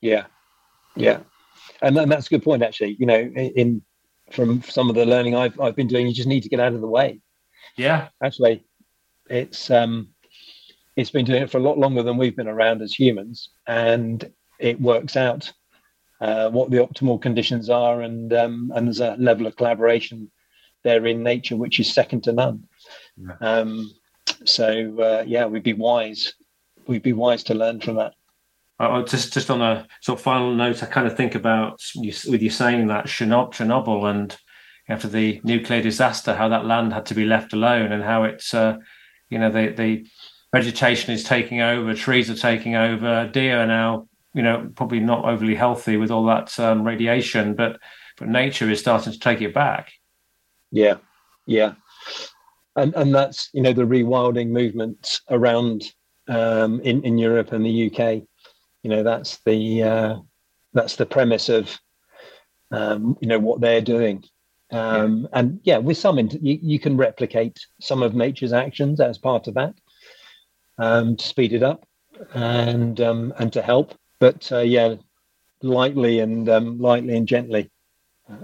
[0.02, 0.26] Yeah,
[0.96, 1.20] yeah,
[1.82, 2.64] and, and that's a good point.
[2.64, 3.82] Actually, you know, in
[4.32, 6.74] from some of the learning I've I've been doing, you just need to get out
[6.74, 7.20] of the way.
[7.78, 8.64] Yeah, actually,
[9.30, 10.10] it's um,
[10.96, 14.32] it's been doing it for a lot longer than we've been around as humans, and
[14.60, 15.52] it works out
[16.20, 20.32] uh, what the optimal conditions are, and um, and there's a level of collaboration
[20.84, 22.64] there in nature which is second to none.
[23.18, 23.36] Yeah.
[23.40, 23.92] Um,
[24.46, 26.34] so uh, yeah, we'd be wise.
[26.88, 28.14] We'd be wise to learn from that.
[28.82, 32.12] Uh, just just on a sort of final note, I kind of think about you,
[32.28, 34.36] with you saying that Chernobyl and
[34.90, 38.56] after the nuclear disaster, how that land had to be left alone and how it's
[38.56, 38.78] uh,
[39.30, 40.08] you know the the
[40.52, 45.26] vegetation is taking over, trees are taking over, deer are now you know probably not
[45.26, 47.80] overly healthy with all that um, radiation, but
[48.18, 49.92] but nature is starting to take it back.
[50.72, 50.96] Yeah,
[51.46, 51.74] yeah,
[52.76, 55.84] and and that's you know the rewilding movement around
[56.28, 58.24] um, in in Europe and the UK.
[58.84, 60.16] You know that's the uh,
[60.74, 61.80] that's the premise of
[62.72, 64.24] um, you know what they're doing.
[64.72, 65.28] Um, yeah.
[65.34, 69.56] And yeah, with some, you, you can replicate some of nature's actions as part of
[69.56, 69.74] that
[70.78, 71.86] um, to speed it up
[72.34, 74.96] and um, and to help but uh, yeah,
[75.64, 77.72] lightly and um, lightly and gently,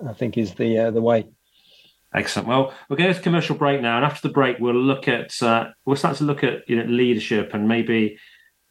[0.10, 1.28] I think is the uh, the way.
[2.16, 2.48] Excellent.
[2.48, 5.70] Well, we're going to commercial break now, and after the break, we'll look at uh,
[5.86, 8.18] we'll start to look at you know, leadership and maybe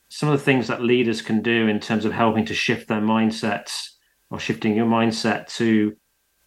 [0.09, 3.01] some of the things that leaders can do in terms of helping to shift their
[3.01, 3.89] mindsets
[4.31, 5.95] or shifting your mindset to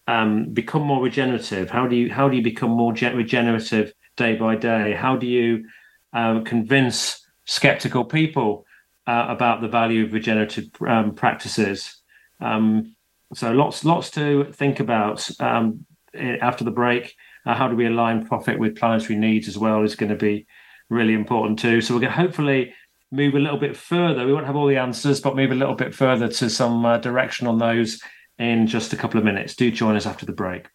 [0.08, 1.70] um, become more regenerative.
[1.70, 4.94] How do you how do you become more regenerative day by day?
[4.94, 5.66] How do you
[6.14, 8.66] um, convince skeptical people
[9.08, 12.02] uh, about the value of regenerative um, practices.
[12.40, 12.96] Um,
[13.34, 17.16] so lots, lots to think about um, after the break.
[17.46, 20.46] Uh, how do we align profit with planetary needs as well is going to be
[20.90, 21.82] really important too.
[21.82, 22.74] So we're going to hopefully
[23.12, 24.26] move a little bit further.
[24.26, 26.98] We won't have all the answers, but move a little bit further to some uh,
[26.98, 28.02] direction on those
[28.38, 29.56] in just a couple of minutes.
[29.56, 30.68] Do join us after the break.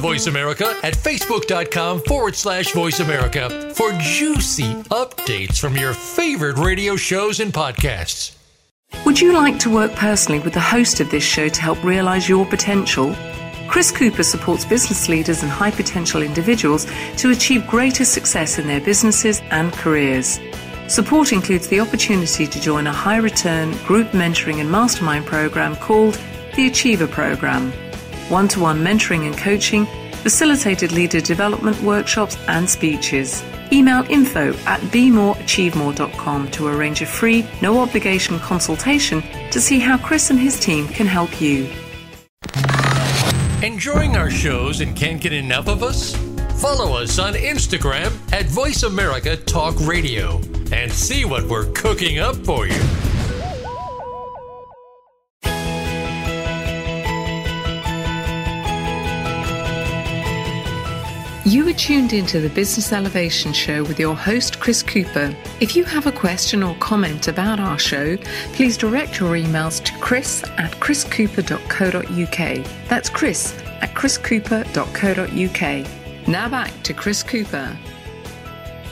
[0.00, 7.40] VoiceAmerica at facebook.com forward slash voice America for juicy updates from your favorite radio shows
[7.40, 8.36] and podcasts.
[9.04, 12.28] Would you like to work personally with the host of this show to help realize
[12.28, 13.14] your potential?
[13.68, 16.86] Chris Cooper supports business leaders and high potential individuals
[17.16, 20.40] to achieve greater success in their businesses and careers.
[20.88, 26.18] Support includes the opportunity to join a high return group mentoring and mastermind program called
[26.56, 27.72] the Achiever Program,
[28.30, 29.86] one to one mentoring and coaching,
[30.22, 33.42] facilitated leader development workshops and speeches.
[33.72, 40.30] Email info at bemoreachievemore.com to arrange a free, no obligation consultation to see how Chris
[40.30, 41.68] and his team can help you.
[43.62, 46.16] Enjoying our shows and can't get enough of us?
[46.60, 50.40] Follow us on Instagram at VoiceAmerica Talk Radio
[50.72, 52.99] and see what we're cooking up for you.
[61.50, 65.34] You are tuned into the Business Elevation Show with your host, Chris Cooper.
[65.58, 68.16] If you have a question or comment about our show,
[68.54, 72.88] please direct your emails to chris at chriscooper.co.uk.
[72.88, 76.28] That's chris at chriscooper.co.uk.
[76.28, 77.76] Now back to Chris Cooper.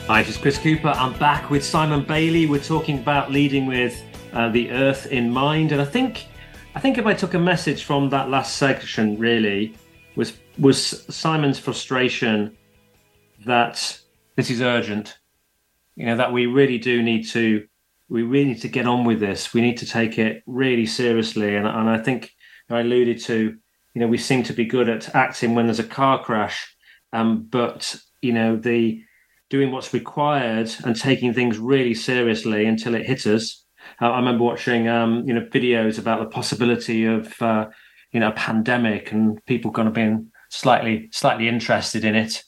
[0.07, 0.89] Hi, is Chris Cooper.
[0.89, 2.45] I'm back with Simon Bailey.
[2.45, 6.27] We're talking about leading with uh, the earth in mind, and I think,
[6.75, 9.75] I think if I took a message from that last section, really,
[10.17, 12.55] was was Simon's frustration
[13.45, 13.99] that
[14.35, 15.17] this is urgent.
[15.95, 17.67] You know that we really do need to,
[18.09, 19.53] we really need to get on with this.
[19.53, 22.31] We need to take it really seriously, and and I think
[22.69, 23.57] I alluded to,
[23.93, 26.75] you know, we seem to be good at acting when there's a car crash,
[27.13, 29.03] um, but you know the
[29.49, 33.65] doing what's required and taking things really seriously until it hits us.
[34.01, 37.67] Uh, I remember watching, um, you know, videos about the possibility of, uh,
[38.11, 42.43] you know, a pandemic and people kind of being slightly, slightly interested in it,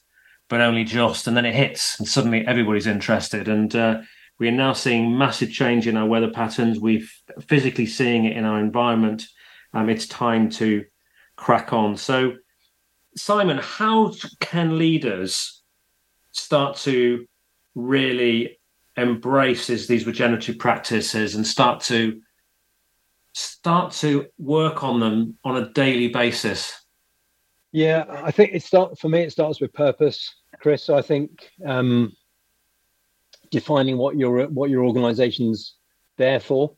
[0.49, 1.27] but only just.
[1.27, 3.47] And then it hits, and suddenly everybody's interested.
[3.47, 4.01] And uh,
[4.39, 6.79] we are now seeing massive change in our weather patterns.
[6.79, 7.05] We're
[7.47, 9.25] physically seeing it in our environment.
[9.73, 10.83] Um, it's time to
[11.37, 11.95] crack on.
[11.95, 12.33] So,
[13.15, 15.61] Simon, how can leaders
[16.31, 17.25] start to
[17.75, 18.59] really
[18.97, 22.21] embrace these regenerative practices and start to
[23.33, 26.80] start to work on them on a daily basis
[27.71, 30.89] yeah i think it start for me it starts with purpose chris.
[30.89, 32.13] I think um
[33.49, 35.75] defining what your what your organization's
[36.17, 36.75] there for.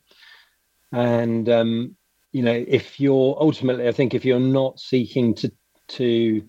[0.91, 1.95] And um
[2.31, 5.51] you know if you're ultimately i think if you're not seeking to
[5.89, 6.43] to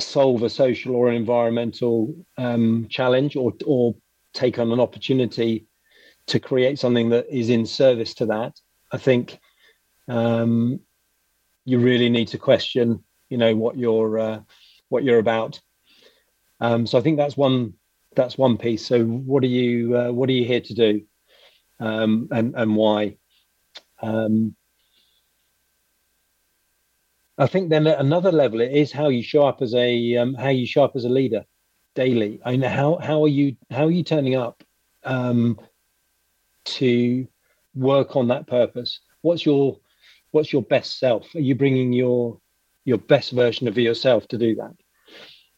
[0.00, 3.94] solve a social or an environmental um, challenge or or
[4.32, 5.66] take on an opportunity
[6.26, 8.58] to create something that is in service to that
[8.92, 9.38] i think
[10.08, 10.80] um,
[11.64, 14.40] you really need to question you know what you're uh,
[14.90, 15.60] what you're about
[16.60, 17.74] um, so i think that's one
[18.14, 21.02] that's one piece so what are you uh, what are you here to do
[21.80, 23.16] um, and and why
[24.00, 24.54] um,
[27.38, 30.34] I think then at another level, it is how you show up as a um,
[30.34, 31.44] how you show up as a leader
[31.96, 32.40] daily.
[32.44, 34.62] I know how how are you how are you turning up
[35.02, 35.58] um,
[36.64, 37.26] to
[37.74, 39.00] work on that purpose?
[39.22, 39.80] What's your
[40.30, 41.34] what's your best self?
[41.34, 42.38] Are you bringing your
[42.84, 44.74] your best version of yourself to do that?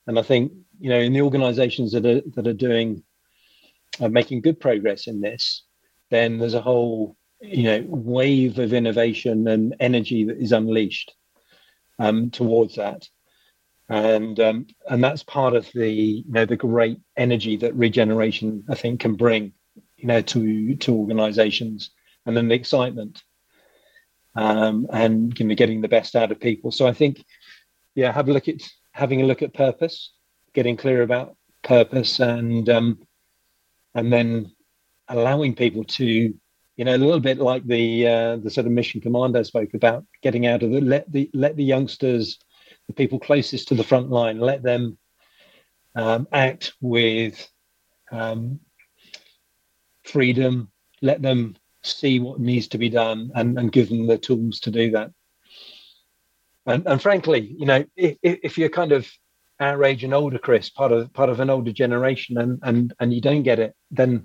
[0.07, 3.03] And I think you know in the organisations that are that are doing
[4.01, 5.65] uh, making good progress in this,
[6.11, 11.13] then there's a whole you know wave of innovation and energy that is unleashed
[11.99, 13.09] um, towards that.
[13.89, 18.75] And um, and that's part of the you know the great energy that regeneration I
[18.75, 19.53] think can bring
[19.97, 21.91] you know to to organisations
[22.27, 23.23] and then the excitement
[24.37, 26.71] um, and you know getting the best out of people.
[26.71, 27.25] So I think
[27.95, 28.63] yeah, have a look at
[28.93, 30.13] having a look at purpose,
[30.55, 32.99] getting clear about purpose, and um,
[33.95, 34.53] and then
[35.09, 36.35] allowing people to
[36.77, 40.05] you know, a little bit like the uh, the sort of mission commando spoke about,
[40.23, 42.39] getting out of the let the let the youngsters,
[42.87, 44.99] the people closest to the front line, let them
[45.95, 47.49] um, act with
[48.13, 48.61] um,
[50.05, 50.71] freedom,
[51.01, 51.57] let them
[51.87, 55.11] see what needs to be done, and, and give them the tools to do that.
[56.67, 59.09] And, and frankly, you know, if, if you're kind of
[59.61, 63.15] our age and older, Chris, part of part of an older generation, and and and
[63.15, 64.25] you don't get it, then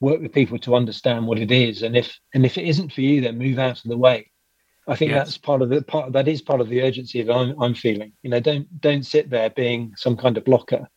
[0.00, 1.82] work with people to understand what it is.
[1.82, 4.30] And if and if it isn't for you then move out of the way.
[4.88, 5.26] I think yes.
[5.26, 8.12] that's part of the part that is part of the urgency that I'm, I'm feeling.
[8.22, 10.88] You know don't don't sit there being some kind of blocker.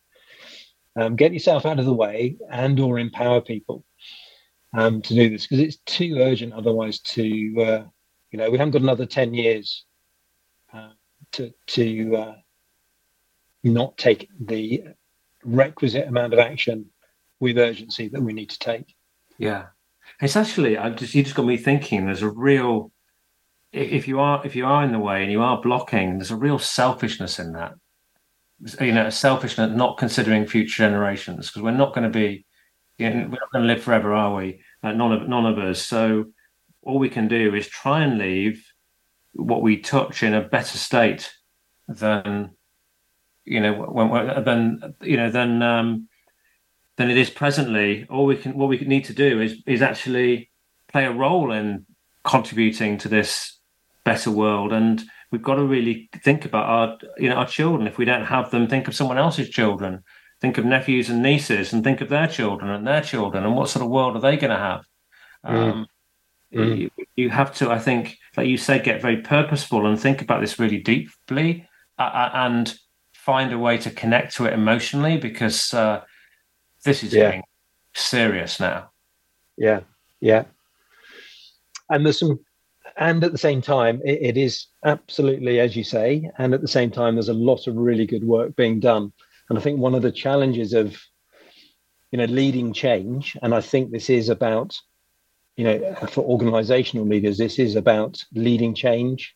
[0.98, 3.84] Um, get yourself out of the way and or empower people
[4.76, 7.84] um, to do this because it's too urgent otherwise to uh,
[8.32, 9.86] you know we haven't got another 10 years
[10.74, 10.90] uh,
[11.32, 12.36] to to uh,
[13.64, 14.84] not take the
[15.44, 16.86] requisite amount of action
[17.40, 18.96] with urgency that we need to take.
[19.38, 19.68] Yeah,
[20.22, 22.06] it's actually I just you just got me thinking.
[22.06, 22.92] There's a real
[23.72, 26.36] if you are if you are in the way and you are blocking, there's a
[26.36, 27.74] real selfishness in that.
[28.80, 32.46] You know, selfishness, not considering future generations because we're not going to be,
[32.98, 34.62] you know, we're not going to live forever, are we?
[34.86, 35.82] Uh, none of none of us.
[35.82, 36.26] So
[36.84, 38.64] all we can do is try and leave
[39.34, 41.34] what we touch in a better state
[41.88, 42.52] than
[43.46, 46.08] you know when, than you know than um,
[46.98, 48.06] than it is presently.
[48.10, 50.52] All we can what we need to do is is actually
[50.88, 51.86] play a role in
[52.24, 53.60] contributing to this
[54.04, 57.98] better world and we've got to really think about our you know our children if
[57.98, 60.04] we don't have them think of someone else's children
[60.42, 63.70] think of nephews and nieces and think of their children and their children and what
[63.70, 64.86] sort of world are they going to have
[65.46, 65.54] mm.
[65.54, 65.88] um,
[66.54, 66.78] mm.
[66.78, 70.42] You, you, have to i think like you said get very purposeful and think about
[70.42, 71.68] this really deeply
[71.98, 72.78] uh, uh and
[73.14, 76.02] find a way to connect to it emotionally because uh,
[76.84, 77.22] this is yeah.
[77.22, 77.44] getting
[77.94, 78.90] serious now
[79.58, 79.80] yeah
[80.20, 80.44] yeah
[81.90, 82.40] and there's some
[82.98, 86.68] and at the same time, it, it is absolutely, as you say, and at the
[86.68, 89.12] same time, there's a lot of really good work being done.
[89.50, 90.98] And I think one of the challenges of,
[92.12, 94.76] you know, leading change, and I think this is about,
[95.56, 99.36] you know, for organizational leaders, this is about leading change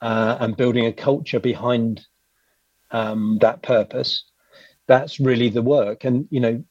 [0.00, 2.06] uh, and building a culture behind
[2.90, 4.24] um, that purpose.
[4.86, 6.04] That's really the work.
[6.04, 6.64] And, you know,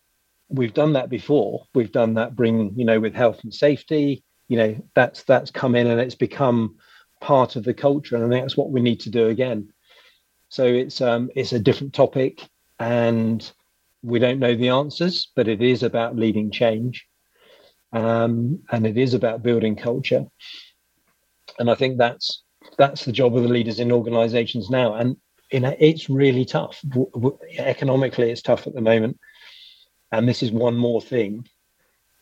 [0.50, 1.66] we've done that before.
[1.74, 5.76] We've done that bring, you know, with health and safety, you know that's that's come
[5.76, 6.76] in and it's become
[7.22, 9.68] part of the culture and i think that's what we need to do again
[10.50, 12.48] so it's um it's a different topic
[12.80, 13.52] and
[14.04, 17.06] we don't know the answers but it is about leading change
[17.94, 20.26] um and it is about building culture
[21.60, 22.44] and i think that's
[22.78, 25.16] that's the job of the leaders in organizations now and
[25.52, 26.84] you know it's really tough
[27.58, 29.18] economically it's tough at the moment
[30.12, 31.48] and this is one more thing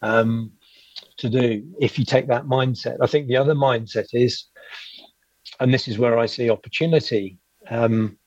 [0.01, 0.51] um
[1.17, 2.97] to do if you take that mindset.
[3.01, 4.45] I think the other mindset is,
[5.59, 7.37] and this is where I see opportunity.
[7.69, 8.17] Um,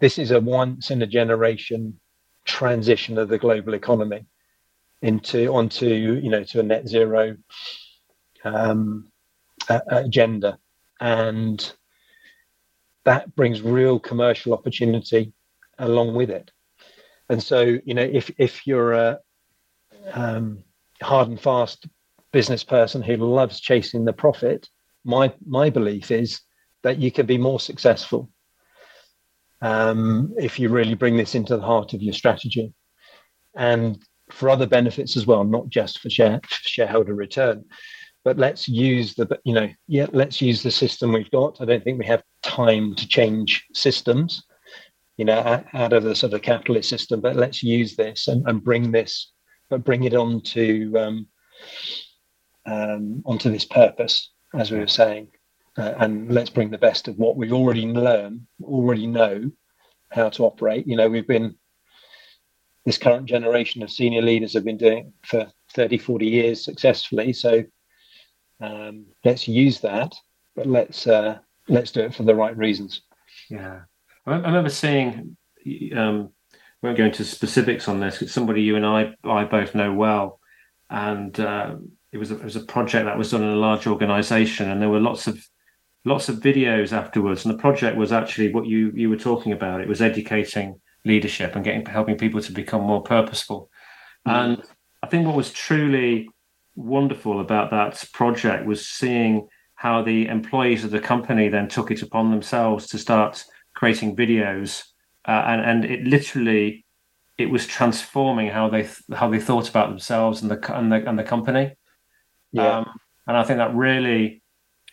[0.00, 1.98] this is a once in a generation
[2.44, 4.24] transition of the global economy
[5.02, 7.36] into onto you know to a net zero
[8.44, 9.10] um,
[9.88, 10.58] agenda,
[11.00, 11.72] and
[13.04, 15.32] that brings real commercial opportunity
[15.78, 16.50] along with it.
[17.28, 19.18] And so you know if if you're a
[20.12, 20.62] um,
[21.02, 21.86] hard and fast
[22.32, 24.68] business person who loves chasing the profit,
[25.04, 26.40] my my belief is
[26.82, 28.30] that you can be more successful
[29.62, 32.72] um, if you really bring this into the heart of your strategy,
[33.56, 33.98] and
[34.30, 37.64] for other benefits as well, not just for share, shareholder return.
[38.24, 41.60] But let's use the you know yeah let's use the system we've got.
[41.60, 44.44] I don't think we have time to change systems,
[45.16, 47.20] you know, out of the sort of capitalist system.
[47.20, 49.32] But let's use this and, and bring this,
[49.70, 51.26] but bring it on to um,
[52.66, 55.28] um, onto this purpose, as we were saying,
[55.78, 59.50] uh, and let's bring the best of what we already learn, already know
[60.10, 60.86] how to operate.
[60.86, 61.56] You know, we've been
[62.84, 67.32] this current generation of senior leaders have been doing it for 30, 40 years successfully.
[67.32, 67.64] So
[68.60, 70.14] um, let's use that,
[70.54, 73.02] but let's uh, let's do it for the right reasons.
[73.50, 73.80] Yeah,
[74.24, 75.36] I remember seeing.
[75.96, 76.30] Um,
[76.82, 78.22] we won't go into specifics on this.
[78.22, 80.40] It's somebody you and I I both know well,
[80.88, 81.76] and uh,
[82.12, 84.80] it was a, it was a project that was done in a large organization and
[84.80, 85.38] there were lots of
[86.06, 89.80] lots of videos afterwards and the project was actually what you you were talking about
[89.80, 93.68] it was educating leadership and getting helping people to become more purposeful
[94.26, 94.32] mm.
[94.32, 94.62] and
[95.02, 96.28] i think what was truly
[96.76, 102.02] wonderful about that project was seeing how the employees of the company then took it
[102.02, 103.44] upon themselves to start
[103.74, 104.84] creating videos
[105.26, 106.84] uh, and and it literally
[107.36, 111.18] it was transforming how they how they thought about themselves and the and the, and
[111.18, 111.72] the company
[112.52, 112.78] yeah.
[112.78, 114.42] Um, and I think that really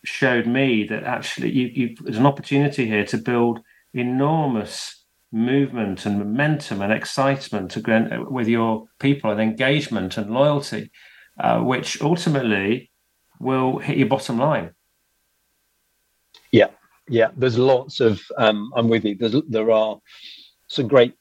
[0.04, 3.62] showed me that actually you, you, there's an opportunity here to build
[3.94, 7.76] enormous movement and momentum and excitement
[8.30, 10.92] with your people and engagement and loyalty,
[11.40, 12.92] uh, which ultimately
[13.40, 14.72] will hit your bottom line.
[16.52, 16.70] Yeah,
[17.10, 17.32] yeah.
[17.36, 18.22] There's lots of.
[18.38, 19.16] Um, I'm with you.
[19.16, 20.00] There's, there are
[20.68, 21.16] some great,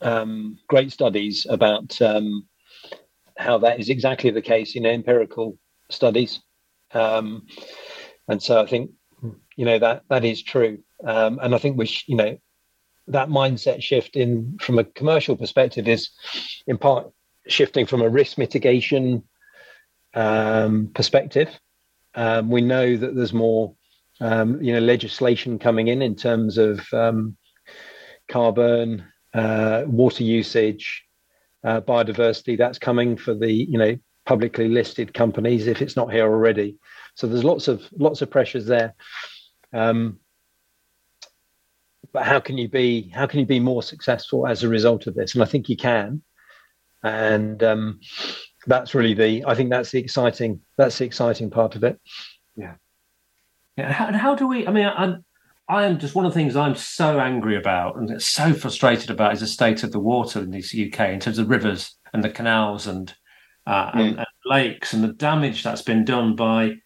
[0.00, 2.48] um, great studies about um,
[3.36, 4.74] how that is exactly the case.
[4.74, 5.58] Know, empirical
[5.90, 6.40] studies.
[6.92, 7.46] Um,
[8.28, 8.90] and so I think,
[9.56, 10.78] you know, that that is true.
[11.04, 12.38] Um, and I think we, sh- you know,
[13.08, 16.10] that mindset shift in from a commercial perspective is
[16.66, 17.10] in part
[17.46, 19.24] shifting from a risk mitigation
[20.14, 21.48] um, perspective.
[22.14, 23.74] Um, we know that there's more
[24.20, 27.36] um, you know legislation coming in in terms of um,
[28.28, 29.04] carbon,
[29.34, 31.04] uh, water usage,
[31.64, 32.58] uh, biodiversity.
[32.58, 36.76] That's coming for the you know publicly listed companies if it's not here already.
[37.18, 38.94] So there's lots of lots of pressures there.
[39.72, 40.20] Um,
[42.12, 45.16] but how can you be how can you be more successful as a result of
[45.16, 45.34] this?
[45.34, 46.22] And I think you can.
[47.02, 47.98] And um,
[48.68, 52.00] that's really the I think that's the exciting that's the exciting part of it.
[52.54, 52.74] Yeah.
[53.76, 53.92] Yeah.
[53.92, 54.64] How, and how do we?
[54.68, 55.24] I mean, I'm
[55.68, 59.32] I am just one of the things I'm so angry about and so frustrated about
[59.32, 62.30] is the state of the water in the UK in terms of rivers and the
[62.30, 63.12] canals and,
[63.66, 64.00] uh, mm.
[64.00, 66.76] and, and lakes and the damage that's been done by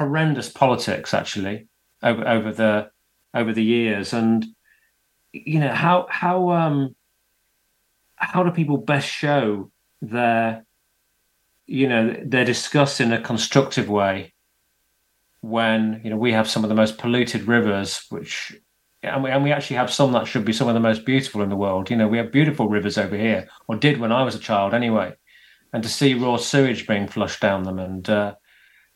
[0.00, 1.68] horrendous politics actually
[2.02, 2.90] over over the
[3.34, 4.46] over the years and
[5.32, 6.94] you know how how um
[8.16, 9.70] how do people best show
[10.02, 10.64] their
[11.66, 14.32] you know they're discussed in a constructive way
[15.40, 18.56] when you know we have some of the most polluted rivers, which
[19.02, 21.42] and we, and we actually have some that should be some of the most beautiful
[21.42, 21.90] in the world.
[21.90, 24.74] You know, we have beautiful rivers over here, or did when I was a child
[24.74, 25.14] anyway.
[25.72, 28.34] And to see raw sewage being flushed down them, and uh,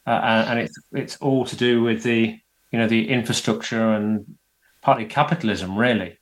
[0.06, 2.38] uh, and it's it's all to do with the
[2.70, 4.36] you know the infrastructure and
[4.82, 6.18] partly capitalism, really,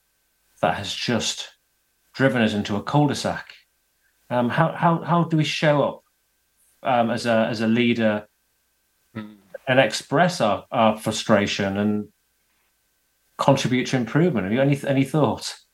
[0.60, 1.48] that has just
[2.12, 3.54] driven us into a cul-de-sac.
[4.30, 6.04] Um, how how how do we show up
[6.82, 8.26] um, as a as a leader
[9.68, 12.08] and express our, our frustration and
[13.38, 14.44] contribute to improvement.
[14.44, 15.66] Have you any any thoughts?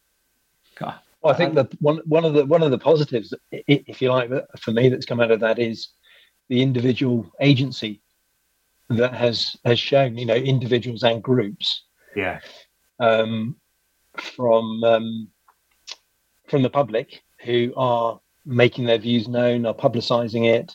[0.76, 0.94] God.
[1.22, 4.30] Well, I think that one one of the one of the positives, if you like,
[4.59, 5.88] for me that's come out of that is
[6.49, 8.01] the individual agency
[8.90, 11.84] that has has shown, you know, individuals and groups.
[12.16, 12.40] Yeah.
[13.01, 13.57] Um,
[14.16, 15.28] from um,
[16.49, 20.74] from the public who are making their views known, are publicising it,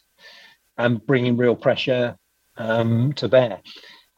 [0.77, 2.17] and bringing real pressure
[2.57, 3.59] um, to bear.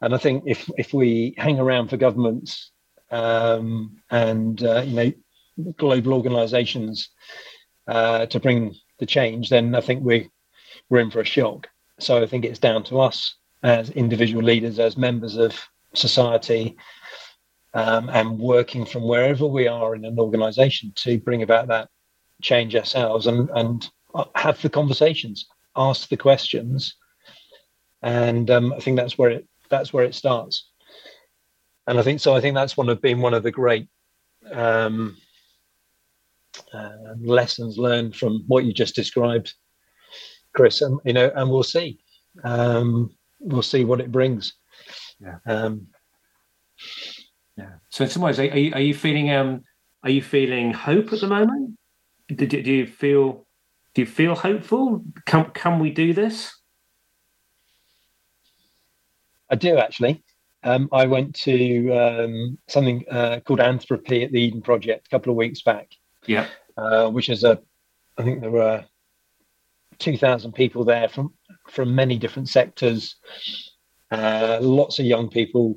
[0.00, 2.70] And I think if if we hang around for governments
[3.10, 7.08] um, and uh, you know global organisations
[7.88, 10.28] uh, to bring the change, then I think we
[10.88, 11.68] we're in for a shock.
[11.98, 15.58] So I think it's down to us as individual leaders, as members of
[15.94, 16.76] society,
[17.74, 21.88] um, and working from wherever we are in an organisation to bring about that
[22.42, 23.88] change ourselves and and
[24.34, 26.96] have the conversations, ask the questions,
[28.02, 30.70] and um, I think that's where it that's where it starts.
[31.86, 32.34] And I think so.
[32.34, 33.88] I think that's one of been one of the great
[34.52, 35.16] um,
[36.72, 39.54] uh, lessons learned from what you just described,
[40.56, 40.80] Chris.
[40.80, 41.98] And you know, and we'll see.
[42.42, 44.54] Um, we'll see what it brings.
[45.20, 45.38] Yeah.
[45.46, 45.86] Um,
[47.56, 47.74] yeah.
[47.90, 49.62] So in some ways, are you, are you feeling um,
[50.02, 51.78] are you feeling hope at the moment?
[52.28, 53.46] Do, do you feel
[53.94, 55.04] do you feel hopeful?
[55.26, 56.54] Can can we do this?
[59.48, 60.24] I do actually.
[60.64, 65.30] Um, I went to um, something uh, called Anthropy at the Eden Project a couple
[65.30, 65.92] of weeks back.
[66.26, 66.48] Yeah.
[66.76, 67.60] Uh, which is a,
[68.18, 68.84] I think there were
[69.98, 71.32] 2,000 people there from
[71.68, 73.16] from many different sectors,
[74.12, 75.76] uh, lots of young people,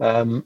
[0.00, 0.44] um,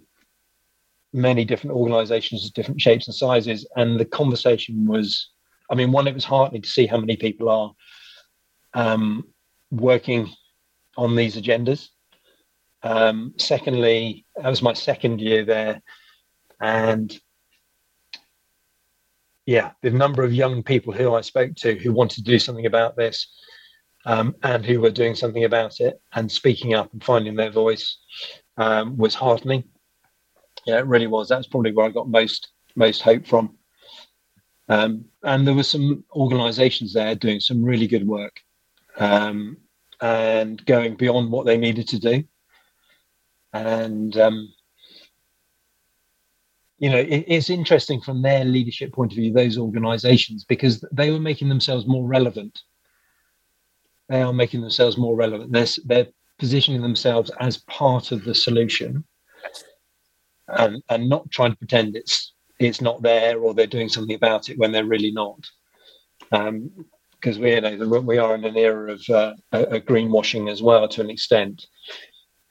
[1.13, 5.31] many different organisations of different shapes and sizes, and the conversation was,
[5.71, 7.75] I mean, one, it was heartening to see how many people are
[8.75, 9.25] um,
[9.71, 10.31] working
[10.97, 11.89] on these agendas.
[12.83, 15.83] Um, secondly, that was my second year there,
[16.61, 17.19] and
[19.47, 22.67] yeah, the number of young people who I spoke to who wanted to do something
[22.67, 23.27] about this,
[24.05, 27.99] um, and who were doing something about it and speaking up and finding their voice
[28.57, 29.65] um, was heartening.
[30.67, 31.29] Yeah, it really was.
[31.29, 33.57] That's probably where I got most most hope from.
[34.69, 38.41] Um, and there were some organisations there doing some really good work
[38.99, 39.59] um,
[40.01, 42.25] and going beyond what they needed to do
[43.57, 44.53] and um,
[46.79, 51.11] you know it, it's interesting from their leadership point of view those organizations because they
[51.11, 52.61] were making themselves more relevant.
[54.09, 55.53] They are making themselves more relevant.
[55.53, 56.07] They're, they're
[56.39, 59.05] positioning themselves as part of the solution
[60.49, 64.49] and, and not trying to pretend it's it's not there or they're doing something about
[64.49, 65.47] it when they're really not.
[66.31, 70.51] Because um, we you know we are in an era of uh, a, a greenwashing
[70.51, 71.67] as well to an extent.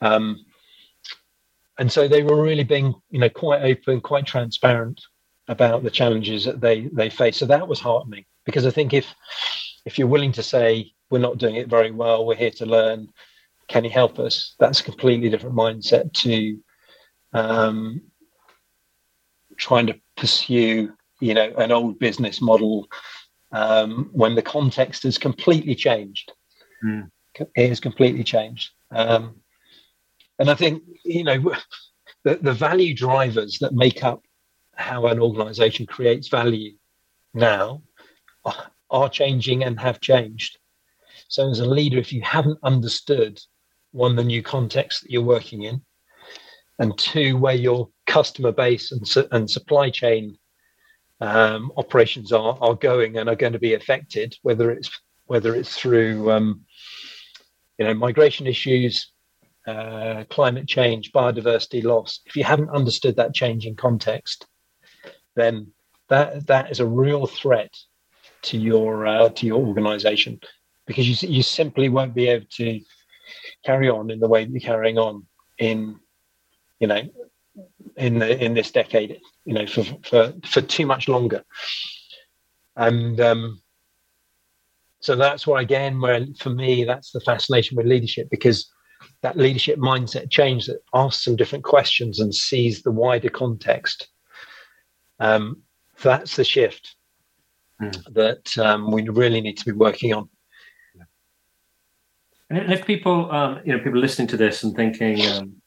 [0.02, 0.46] Um,
[1.80, 5.02] and so they were really being you know quite open quite transparent
[5.48, 9.14] about the challenges that they they face so that was heartening because i think if
[9.86, 13.08] if you're willing to say we're not doing it very well we're here to learn
[13.68, 14.56] can you help us?
[14.60, 16.60] That's a completely different mindset to
[17.34, 18.02] um,
[19.58, 22.88] trying to pursue you know an old business model
[23.52, 26.32] um, when the context has completely changed.
[26.84, 27.10] Mm.
[27.56, 28.72] it has completely changed.
[28.92, 29.42] Um,
[30.40, 31.54] and I think you know
[32.24, 34.24] the, the value drivers that make up
[34.76, 36.74] how an organization creates value
[37.34, 37.82] now
[38.90, 40.58] are changing and have changed.
[41.28, 43.40] So, as a leader, if you haven't understood
[43.92, 45.82] one, the new context that you're working in,
[46.80, 50.38] and two, where your customer base and, and supply chain
[51.22, 54.90] um, operations are, are going and are going to be affected, whether it's
[55.28, 56.62] whether it's through um,
[57.78, 59.12] you know migration issues,
[59.68, 62.20] uh, climate change, biodiversity loss.
[62.26, 64.46] If you haven't understood that changing context,
[65.36, 65.72] then
[66.10, 67.74] that that is a real threat
[68.44, 70.40] to your uh, to your organization
[70.86, 72.80] because you you simply won't be able to
[73.66, 75.26] carry on in the way that you're carrying on
[75.58, 76.00] in
[76.80, 77.02] you know
[77.98, 81.44] in the in this decade you know for for for too much longer
[82.76, 83.62] and um
[85.00, 88.72] so that's why again where for me that's the fascination with leadership because
[89.22, 94.08] that leadership mindset change that asks some different questions and sees the wider context
[95.20, 95.62] um
[96.02, 96.96] that's the shift
[97.82, 98.14] mm.
[98.14, 100.30] that um, we really need to be working on.
[102.50, 105.62] And if people, um, you know, people listening to this and thinking, um,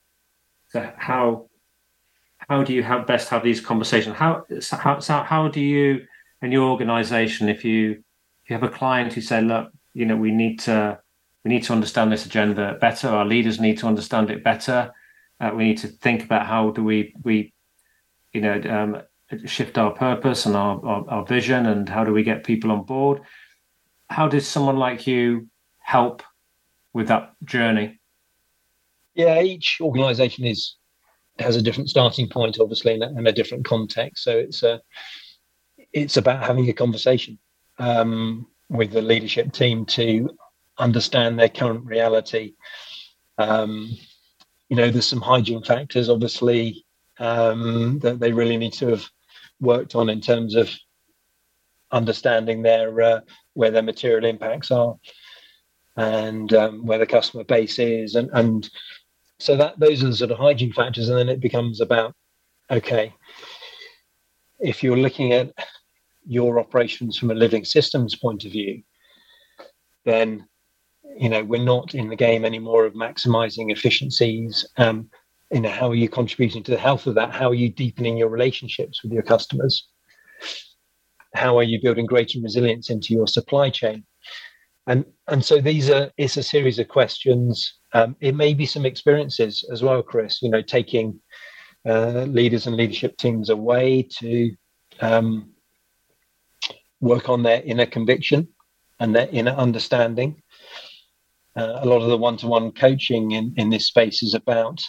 [0.68, 1.48] so how
[2.48, 4.16] how do you have best have these conversations?
[4.16, 6.06] How how how do you
[6.40, 8.02] in your organization, if you
[8.44, 11.00] if you have a client who say, look, you know, we need to
[11.48, 13.08] we need to understand this agenda better.
[13.08, 14.92] Our leaders need to understand it better.
[15.40, 17.54] Uh, we need to think about how do we we
[18.34, 19.02] you know um,
[19.46, 22.82] shift our purpose and our, our, our vision and how do we get people on
[22.84, 23.22] board
[24.10, 26.22] how does someone like you help
[26.92, 27.98] with that journey
[29.14, 30.76] yeah each organization is
[31.38, 34.80] has a different starting point obviously and a, a different context so it's a
[35.92, 37.38] it's about having a conversation
[37.78, 40.28] um, with the leadership team to
[40.78, 42.54] understand their current reality.
[43.38, 43.96] Um,
[44.68, 46.84] you know there's some hygiene factors obviously
[47.18, 49.04] um, that they really need to have
[49.60, 50.70] worked on in terms of
[51.90, 53.20] understanding their uh,
[53.54, 54.94] where their material impacts are
[55.96, 58.70] and um, where the customer base is and and
[59.40, 62.14] so that those are the sort of hygiene factors and then it becomes about
[62.70, 63.12] okay
[64.60, 65.52] if you're looking at
[66.26, 68.82] your operations from a living systems point of view
[70.04, 70.46] then
[71.16, 74.66] you know we're not in the game anymore of maximizing efficiencies.
[74.76, 75.10] Um,
[75.50, 77.32] you know how are you contributing to the health of that?
[77.32, 79.88] How are you deepening your relationships with your customers?
[81.34, 84.04] How are you building greater resilience into your supply chain?
[84.86, 87.74] And and so these are it's a series of questions.
[87.92, 91.18] Um, it may be some experiences as well chris you know taking
[91.88, 94.54] uh, leaders and leadership teams away to
[95.00, 95.50] um,
[97.00, 98.48] work on their inner conviction
[99.00, 100.42] and their inner understanding
[101.58, 104.80] uh, a lot of the one-to-one coaching in, in this space is about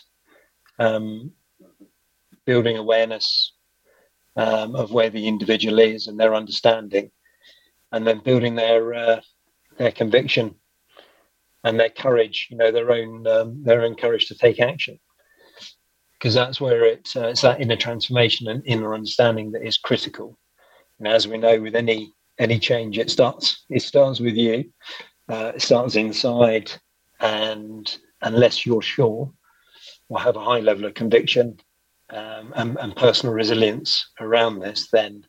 [0.77, 1.31] um,
[2.45, 3.53] building awareness
[4.35, 7.11] um, of where the individual is and their understanding,
[7.91, 9.21] and then building their uh,
[9.77, 10.55] their conviction
[11.63, 12.47] and their courage.
[12.49, 14.99] You know, their own um, their own courage to take action,
[16.13, 20.37] because that's where it, uh, it's that inner transformation and inner understanding that is critical.
[20.99, 24.71] And as we know, with any any change, it starts it starts with you.
[25.29, 26.71] Uh, it starts inside,
[27.19, 29.31] and unless you're sure
[30.09, 31.59] or have a high level of conviction
[32.09, 35.23] um, and, and, personal resilience around this, then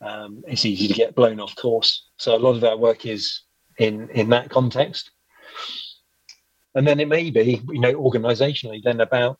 [0.00, 2.08] um, it's easy to get blown off course.
[2.16, 3.42] So a lot of our work is
[3.78, 5.12] in in that context,
[6.74, 9.38] and then it may be you know organisationally then about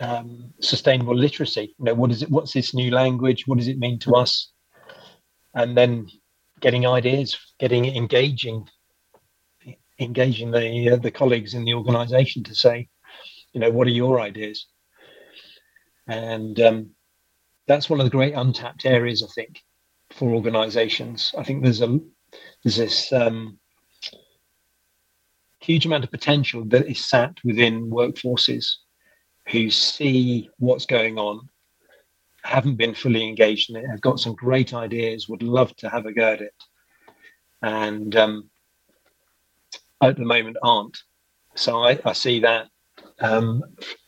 [0.00, 1.74] um, sustainable literacy.
[1.78, 2.30] You know what is it?
[2.30, 3.46] What's this new language?
[3.46, 4.52] What does it mean to us?
[5.54, 6.08] And then
[6.62, 8.66] getting ideas, getting engaging
[9.98, 12.88] engaging the uh, the colleagues in the organisation to say,
[13.52, 14.66] you know, what are your ideas?
[16.06, 16.90] And um,
[17.66, 19.62] that's one of the great untapped areas, I think,
[20.10, 21.34] for organisations.
[21.36, 21.98] I think there's a
[22.64, 23.58] there's this um,
[25.60, 28.76] huge amount of potential that is sat within workforces
[29.48, 31.48] who see what's going on,
[32.42, 36.06] haven't been fully engaged in it, have got some great ideas, would love to have
[36.06, 36.54] a go at it,
[37.62, 38.50] and um,
[40.02, 40.98] at the moment aren't.
[41.54, 42.68] So I, I see that.
[43.20, 43.62] Um,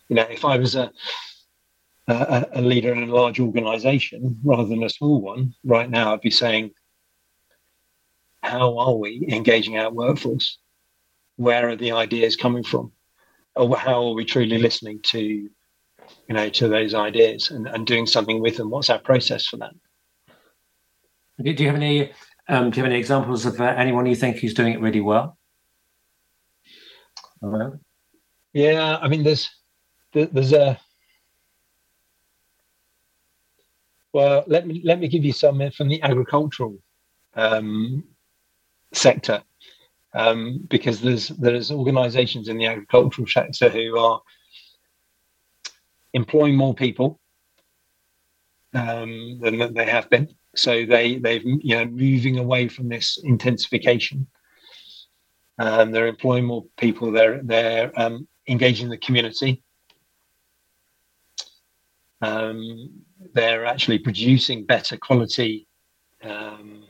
[0.09, 0.91] you know, if I was a,
[2.09, 6.21] a, a leader in a large organisation rather than a small one, right now I'd
[6.21, 6.73] be saying,
[8.43, 10.59] how are we engaging our workforce?
[11.37, 12.93] Where are the ideas coming from?
[13.57, 15.49] Or how are we truly listening to,
[16.29, 18.71] you know, to those ideas and, and doing something with them?
[18.71, 19.73] What's our process for that?
[21.43, 22.13] Do you have any
[22.49, 25.01] um, do you have any examples of uh, anyone you think who's doing it really
[25.01, 25.39] well?
[28.53, 29.51] Yeah, I mean, there's
[30.13, 30.79] there's a
[34.13, 34.45] well.
[34.47, 36.79] Let me let me give you some from the agricultural
[37.35, 38.05] um,
[38.93, 39.43] sector,
[40.15, 44.21] um, because there's there's organisations in the agricultural sector who are
[46.15, 47.21] employing more people
[48.73, 50.29] um, than they have been.
[50.57, 54.27] So they they've you know moving away from this intensification.
[55.59, 57.13] Um, they're employing more people.
[57.13, 59.63] They're they're um, engaging the community.
[62.23, 62.91] Um,
[63.35, 65.67] they're actually producing better quality
[66.23, 66.85] um,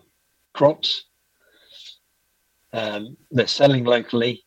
[0.52, 1.04] crops.
[2.72, 4.44] Um, they're selling locally.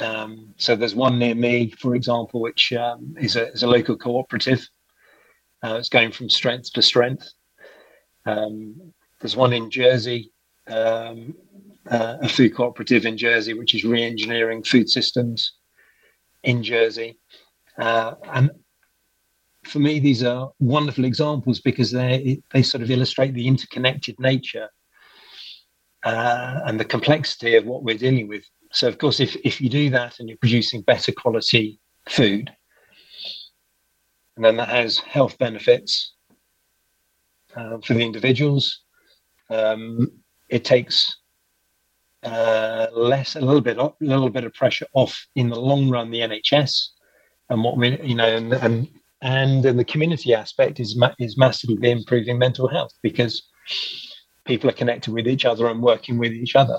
[0.00, 3.96] Um, so there's one near me, for example, which um, is a, is a local
[3.96, 4.66] cooperative.
[5.62, 7.32] Uh, it's going from strength to strength.
[8.26, 10.30] Um, there's one in Jersey,
[10.68, 11.34] um,
[11.90, 15.54] uh, a food cooperative in Jersey, which is re-engineering food systems
[16.44, 17.18] in Jersey.
[17.76, 18.50] Uh, and
[19.64, 24.68] for me, these are wonderful examples because they they sort of illustrate the interconnected nature
[26.04, 28.44] uh, and the complexity of what we're dealing with.
[28.70, 32.50] So, of course, if if you do that and you're producing better quality food,
[34.36, 36.12] and then that has health benefits
[37.56, 38.82] uh, for the individuals.
[39.50, 40.12] Um,
[40.48, 41.16] it takes
[42.22, 46.10] uh, less, a little bit, a little bit of pressure off in the long run
[46.10, 46.88] the NHS,
[47.50, 48.88] and what we, you know, and and
[49.22, 53.42] and, the community aspect is ma- is massively improving mental health because
[54.44, 56.78] people are connected with each other and working with each other.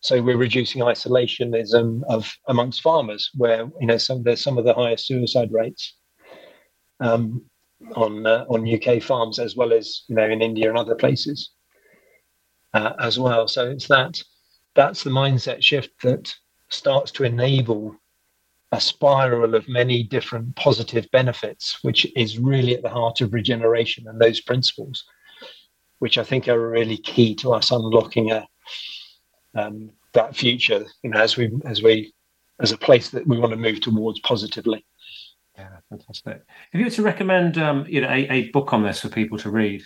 [0.00, 4.74] So we're reducing isolationism of amongst farmers, where you know some there's some of the
[4.74, 5.94] highest suicide rates
[7.00, 7.44] um,
[7.94, 11.50] on uh, on UK farms as well as you know in India and other places
[12.72, 13.46] uh, as well.
[13.46, 14.22] So it's that
[14.74, 16.34] that's the mindset shift that
[16.68, 17.96] starts to enable
[18.72, 24.06] a spiral of many different positive benefits, which is really at the heart of regeneration
[24.06, 25.04] and those principles,
[25.98, 28.46] which I think are really key to us unlocking a
[29.54, 30.84] um, that future.
[31.02, 32.12] You know, as we as we
[32.60, 34.84] as a place that we want to move towards positively.
[35.56, 36.42] Yeah, fantastic.
[36.72, 39.36] If you were to recommend, um, you know, a, a, book on this for people
[39.38, 39.82] to read,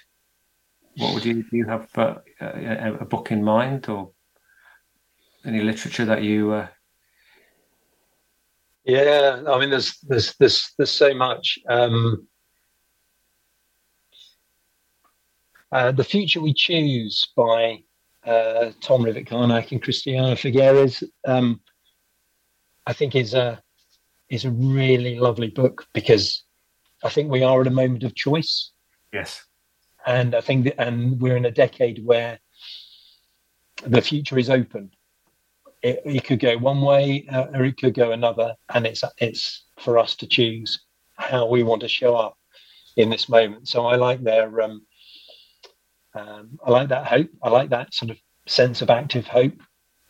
[0.96, 1.44] what would you do?
[1.50, 4.12] You have uh, a, a, book in mind, or
[5.44, 6.52] any literature that you?
[6.52, 6.68] Uh...
[8.84, 11.58] Yeah, I mean, there's there's there's there's so much.
[11.68, 12.28] Um,
[15.72, 17.83] uh, the future we choose by
[18.26, 21.60] uh, Tom Rivett-Carnac and Christiana Figueres, um,
[22.86, 23.62] I think is a
[24.30, 26.44] is a really lovely book because
[27.04, 28.72] I think we are at a moment of choice.
[29.12, 29.44] Yes.
[30.06, 32.38] And I think that, and we're in a decade where
[33.86, 34.90] the future is open.
[35.82, 39.64] It, it could go one way uh, or it could go another, and it's it's
[39.78, 40.80] for us to choose
[41.16, 42.38] how we want to show up
[42.96, 43.68] in this moment.
[43.68, 44.86] So I like their um,
[46.14, 47.30] um, I like that hope.
[47.42, 49.60] I like that sort of sense of active hope.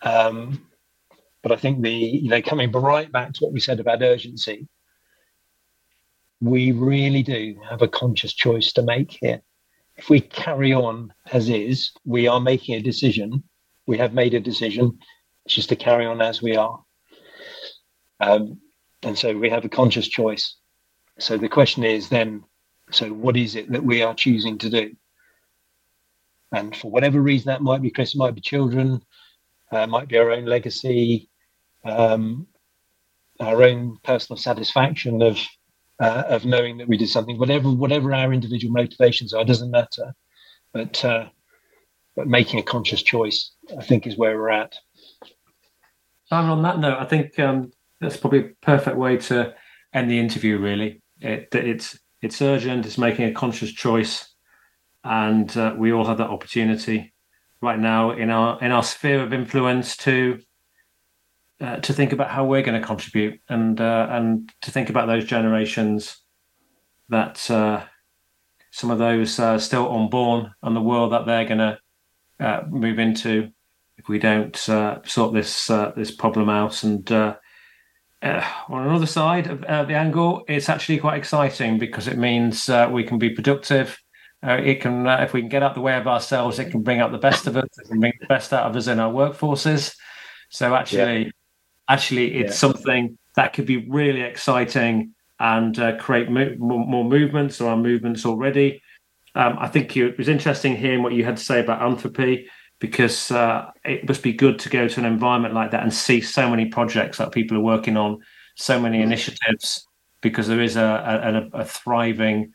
[0.03, 0.67] Um,
[1.43, 4.67] but I think the, you know, coming right back to what we said about urgency,
[6.41, 9.41] we really do have a conscious choice to make here.
[9.97, 13.45] If we carry on as is, we are making a decision.
[13.87, 14.99] We have made a decision.
[15.45, 16.83] It's just to carry on as we are.
[18.21, 18.61] Um,
[19.03, 20.57] and so we have a conscious choice.
[21.19, 22.43] So the question is then,
[22.91, 24.97] so what is it that we are choosing to do?
[26.55, 29.03] And for whatever reason that might be, Chris, it might be children,
[29.73, 31.29] uh, might be our own legacy,
[31.85, 32.47] um,
[33.41, 35.39] our own personal satisfaction of
[36.01, 40.15] uh, of knowing that we did something, whatever whatever our individual motivations are, doesn't matter.
[40.73, 41.29] But uh,
[42.17, 44.77] but making a conscious choice, I think, is where we're at.
[46.27, 49.55] Simon, on that note, I think um, that's probably a perfect way to
[49.93, 50.59] end the interview.
[50.59, 52.87] Really, it, it's it's urgent.
[52.87, 54.34] It's making a conscious choice,
[55.05, 57.13] and uh, we all have that opportunity
[57.61, 60.41] right now in our in our sphere of influence to
[61.61, 65.07] uh, to think about how we're going to contribute and uh, and to think about
[65.07, 66.19] those generations
[67.11, 67.85] that uh,
[68.71, 71.79] some of those uh, still unborn and the world that they're going to
[72.41, 73.51] uh, move into
[73.99, 76.83] if we don't sort this this problem out.
[76.83, 83.05] And on another side of the angle it's actually quite exciting because it means we
[83.05, 84.03] can be productive
[84.47, 86.83] uh, it can, uh, if we can get out the way of ourselves, it can
[86.83, 87.69] bring out the best of us.
[87.79, 89.97] It can bring the best out of us in our workforces.
[90.51, 91.31] So actually, yeah
[91.89, 92.57] actually it's yeah.
[92.57, 98.25] something that could be really exciting and uh, create mo- more movements or our movements
[98.25, 98.81] already.
[99.35, 102.47] Um, I think it was interesting hearing what you had to say about Anthropy
[102.79, 106.21] because uh, it must be good to go to an environment like that and see
[106.21, 108.21] so many projects that people are working on
[108.57, 109.87] so many initiatives
[110.21, 112.53] because there is a, a, a thriving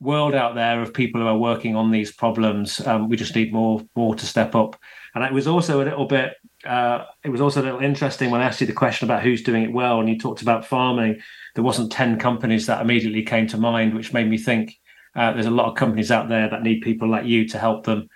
[0.00, 2.84] world out there of people who are working on these problems.
[2.86, 4.76] Um, we just need more more to step up.
[5.14, 6.34] And it was also a little bit.
[6.64, 9.42] Uh, it was also a little interesting when I asked you the question about who's
[9.42, 11.20] doing it well, and you talked about farming.
[11.54, 14.76] There wasn't ten companies that immediately came to mind, which made me think
[15.16, 17.84] uh, there's a lot of companies out there that need people like you to help
[17.84, 18.08] them.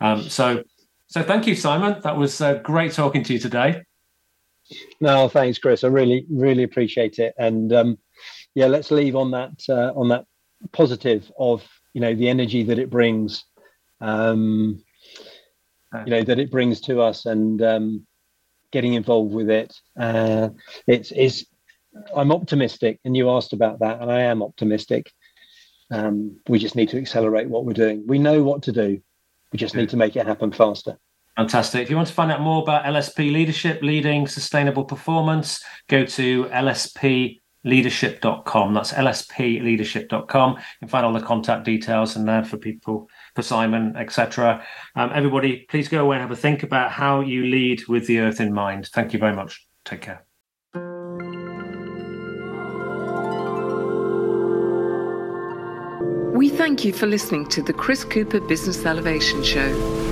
[0.00, 0.64] Um, so,
[1.06, 2.00] so thank you, Simon.
[2.02, 3.82] That was uh, great talking to you today.
[5.00, 5.84] No, thanks, Chris.
[5.84, 7.34] I really, really appreciate it.
[7.38, 7.98] And um,
[8.54, 10.24] yeah, let's leave on that uh, on that
[10.72, 11.62] positive of
[11.94, 13.44] you know the energy that it brings
[14.00, 14.82] um
[16.06, 18.06] you know that it brings to us and um
[18.70, 19.74] getting involved with it.
[19.98, 20.48] Uh
[20.86, 21.46] it's is
[22.16, 25.12] i'm optimistic and you asked about that and i am optimistic.
[25.90, 28.04] Um we just need to accelerate what we're doing.
[28.06, 29.00] We know what to do.
[29.52, 30.98] We just need to make it happen faster.
[31.36, 31.82] Fantastic.
[31.82, 36.44] If you want to find out more about LSP leadership, leading sustainable performance, go to
[36.44, 38.74] LSP leadership.com.
[38.74, 40.50] That's lspleadership.com.
[40.52, 44.64] You can find all the contact details in there for people, for Simon, etc.
[44.96, 48.20] Um, everybody, please go away and have a think about how you lead with the
[48.20, 48.88] earth in mind.
[48.92, 49.66] Thank you very much.
[49.84, 50.24] Take care.
[56.34, 60.11] We thank you for listening to the Chris Cooper Business Elevation Show.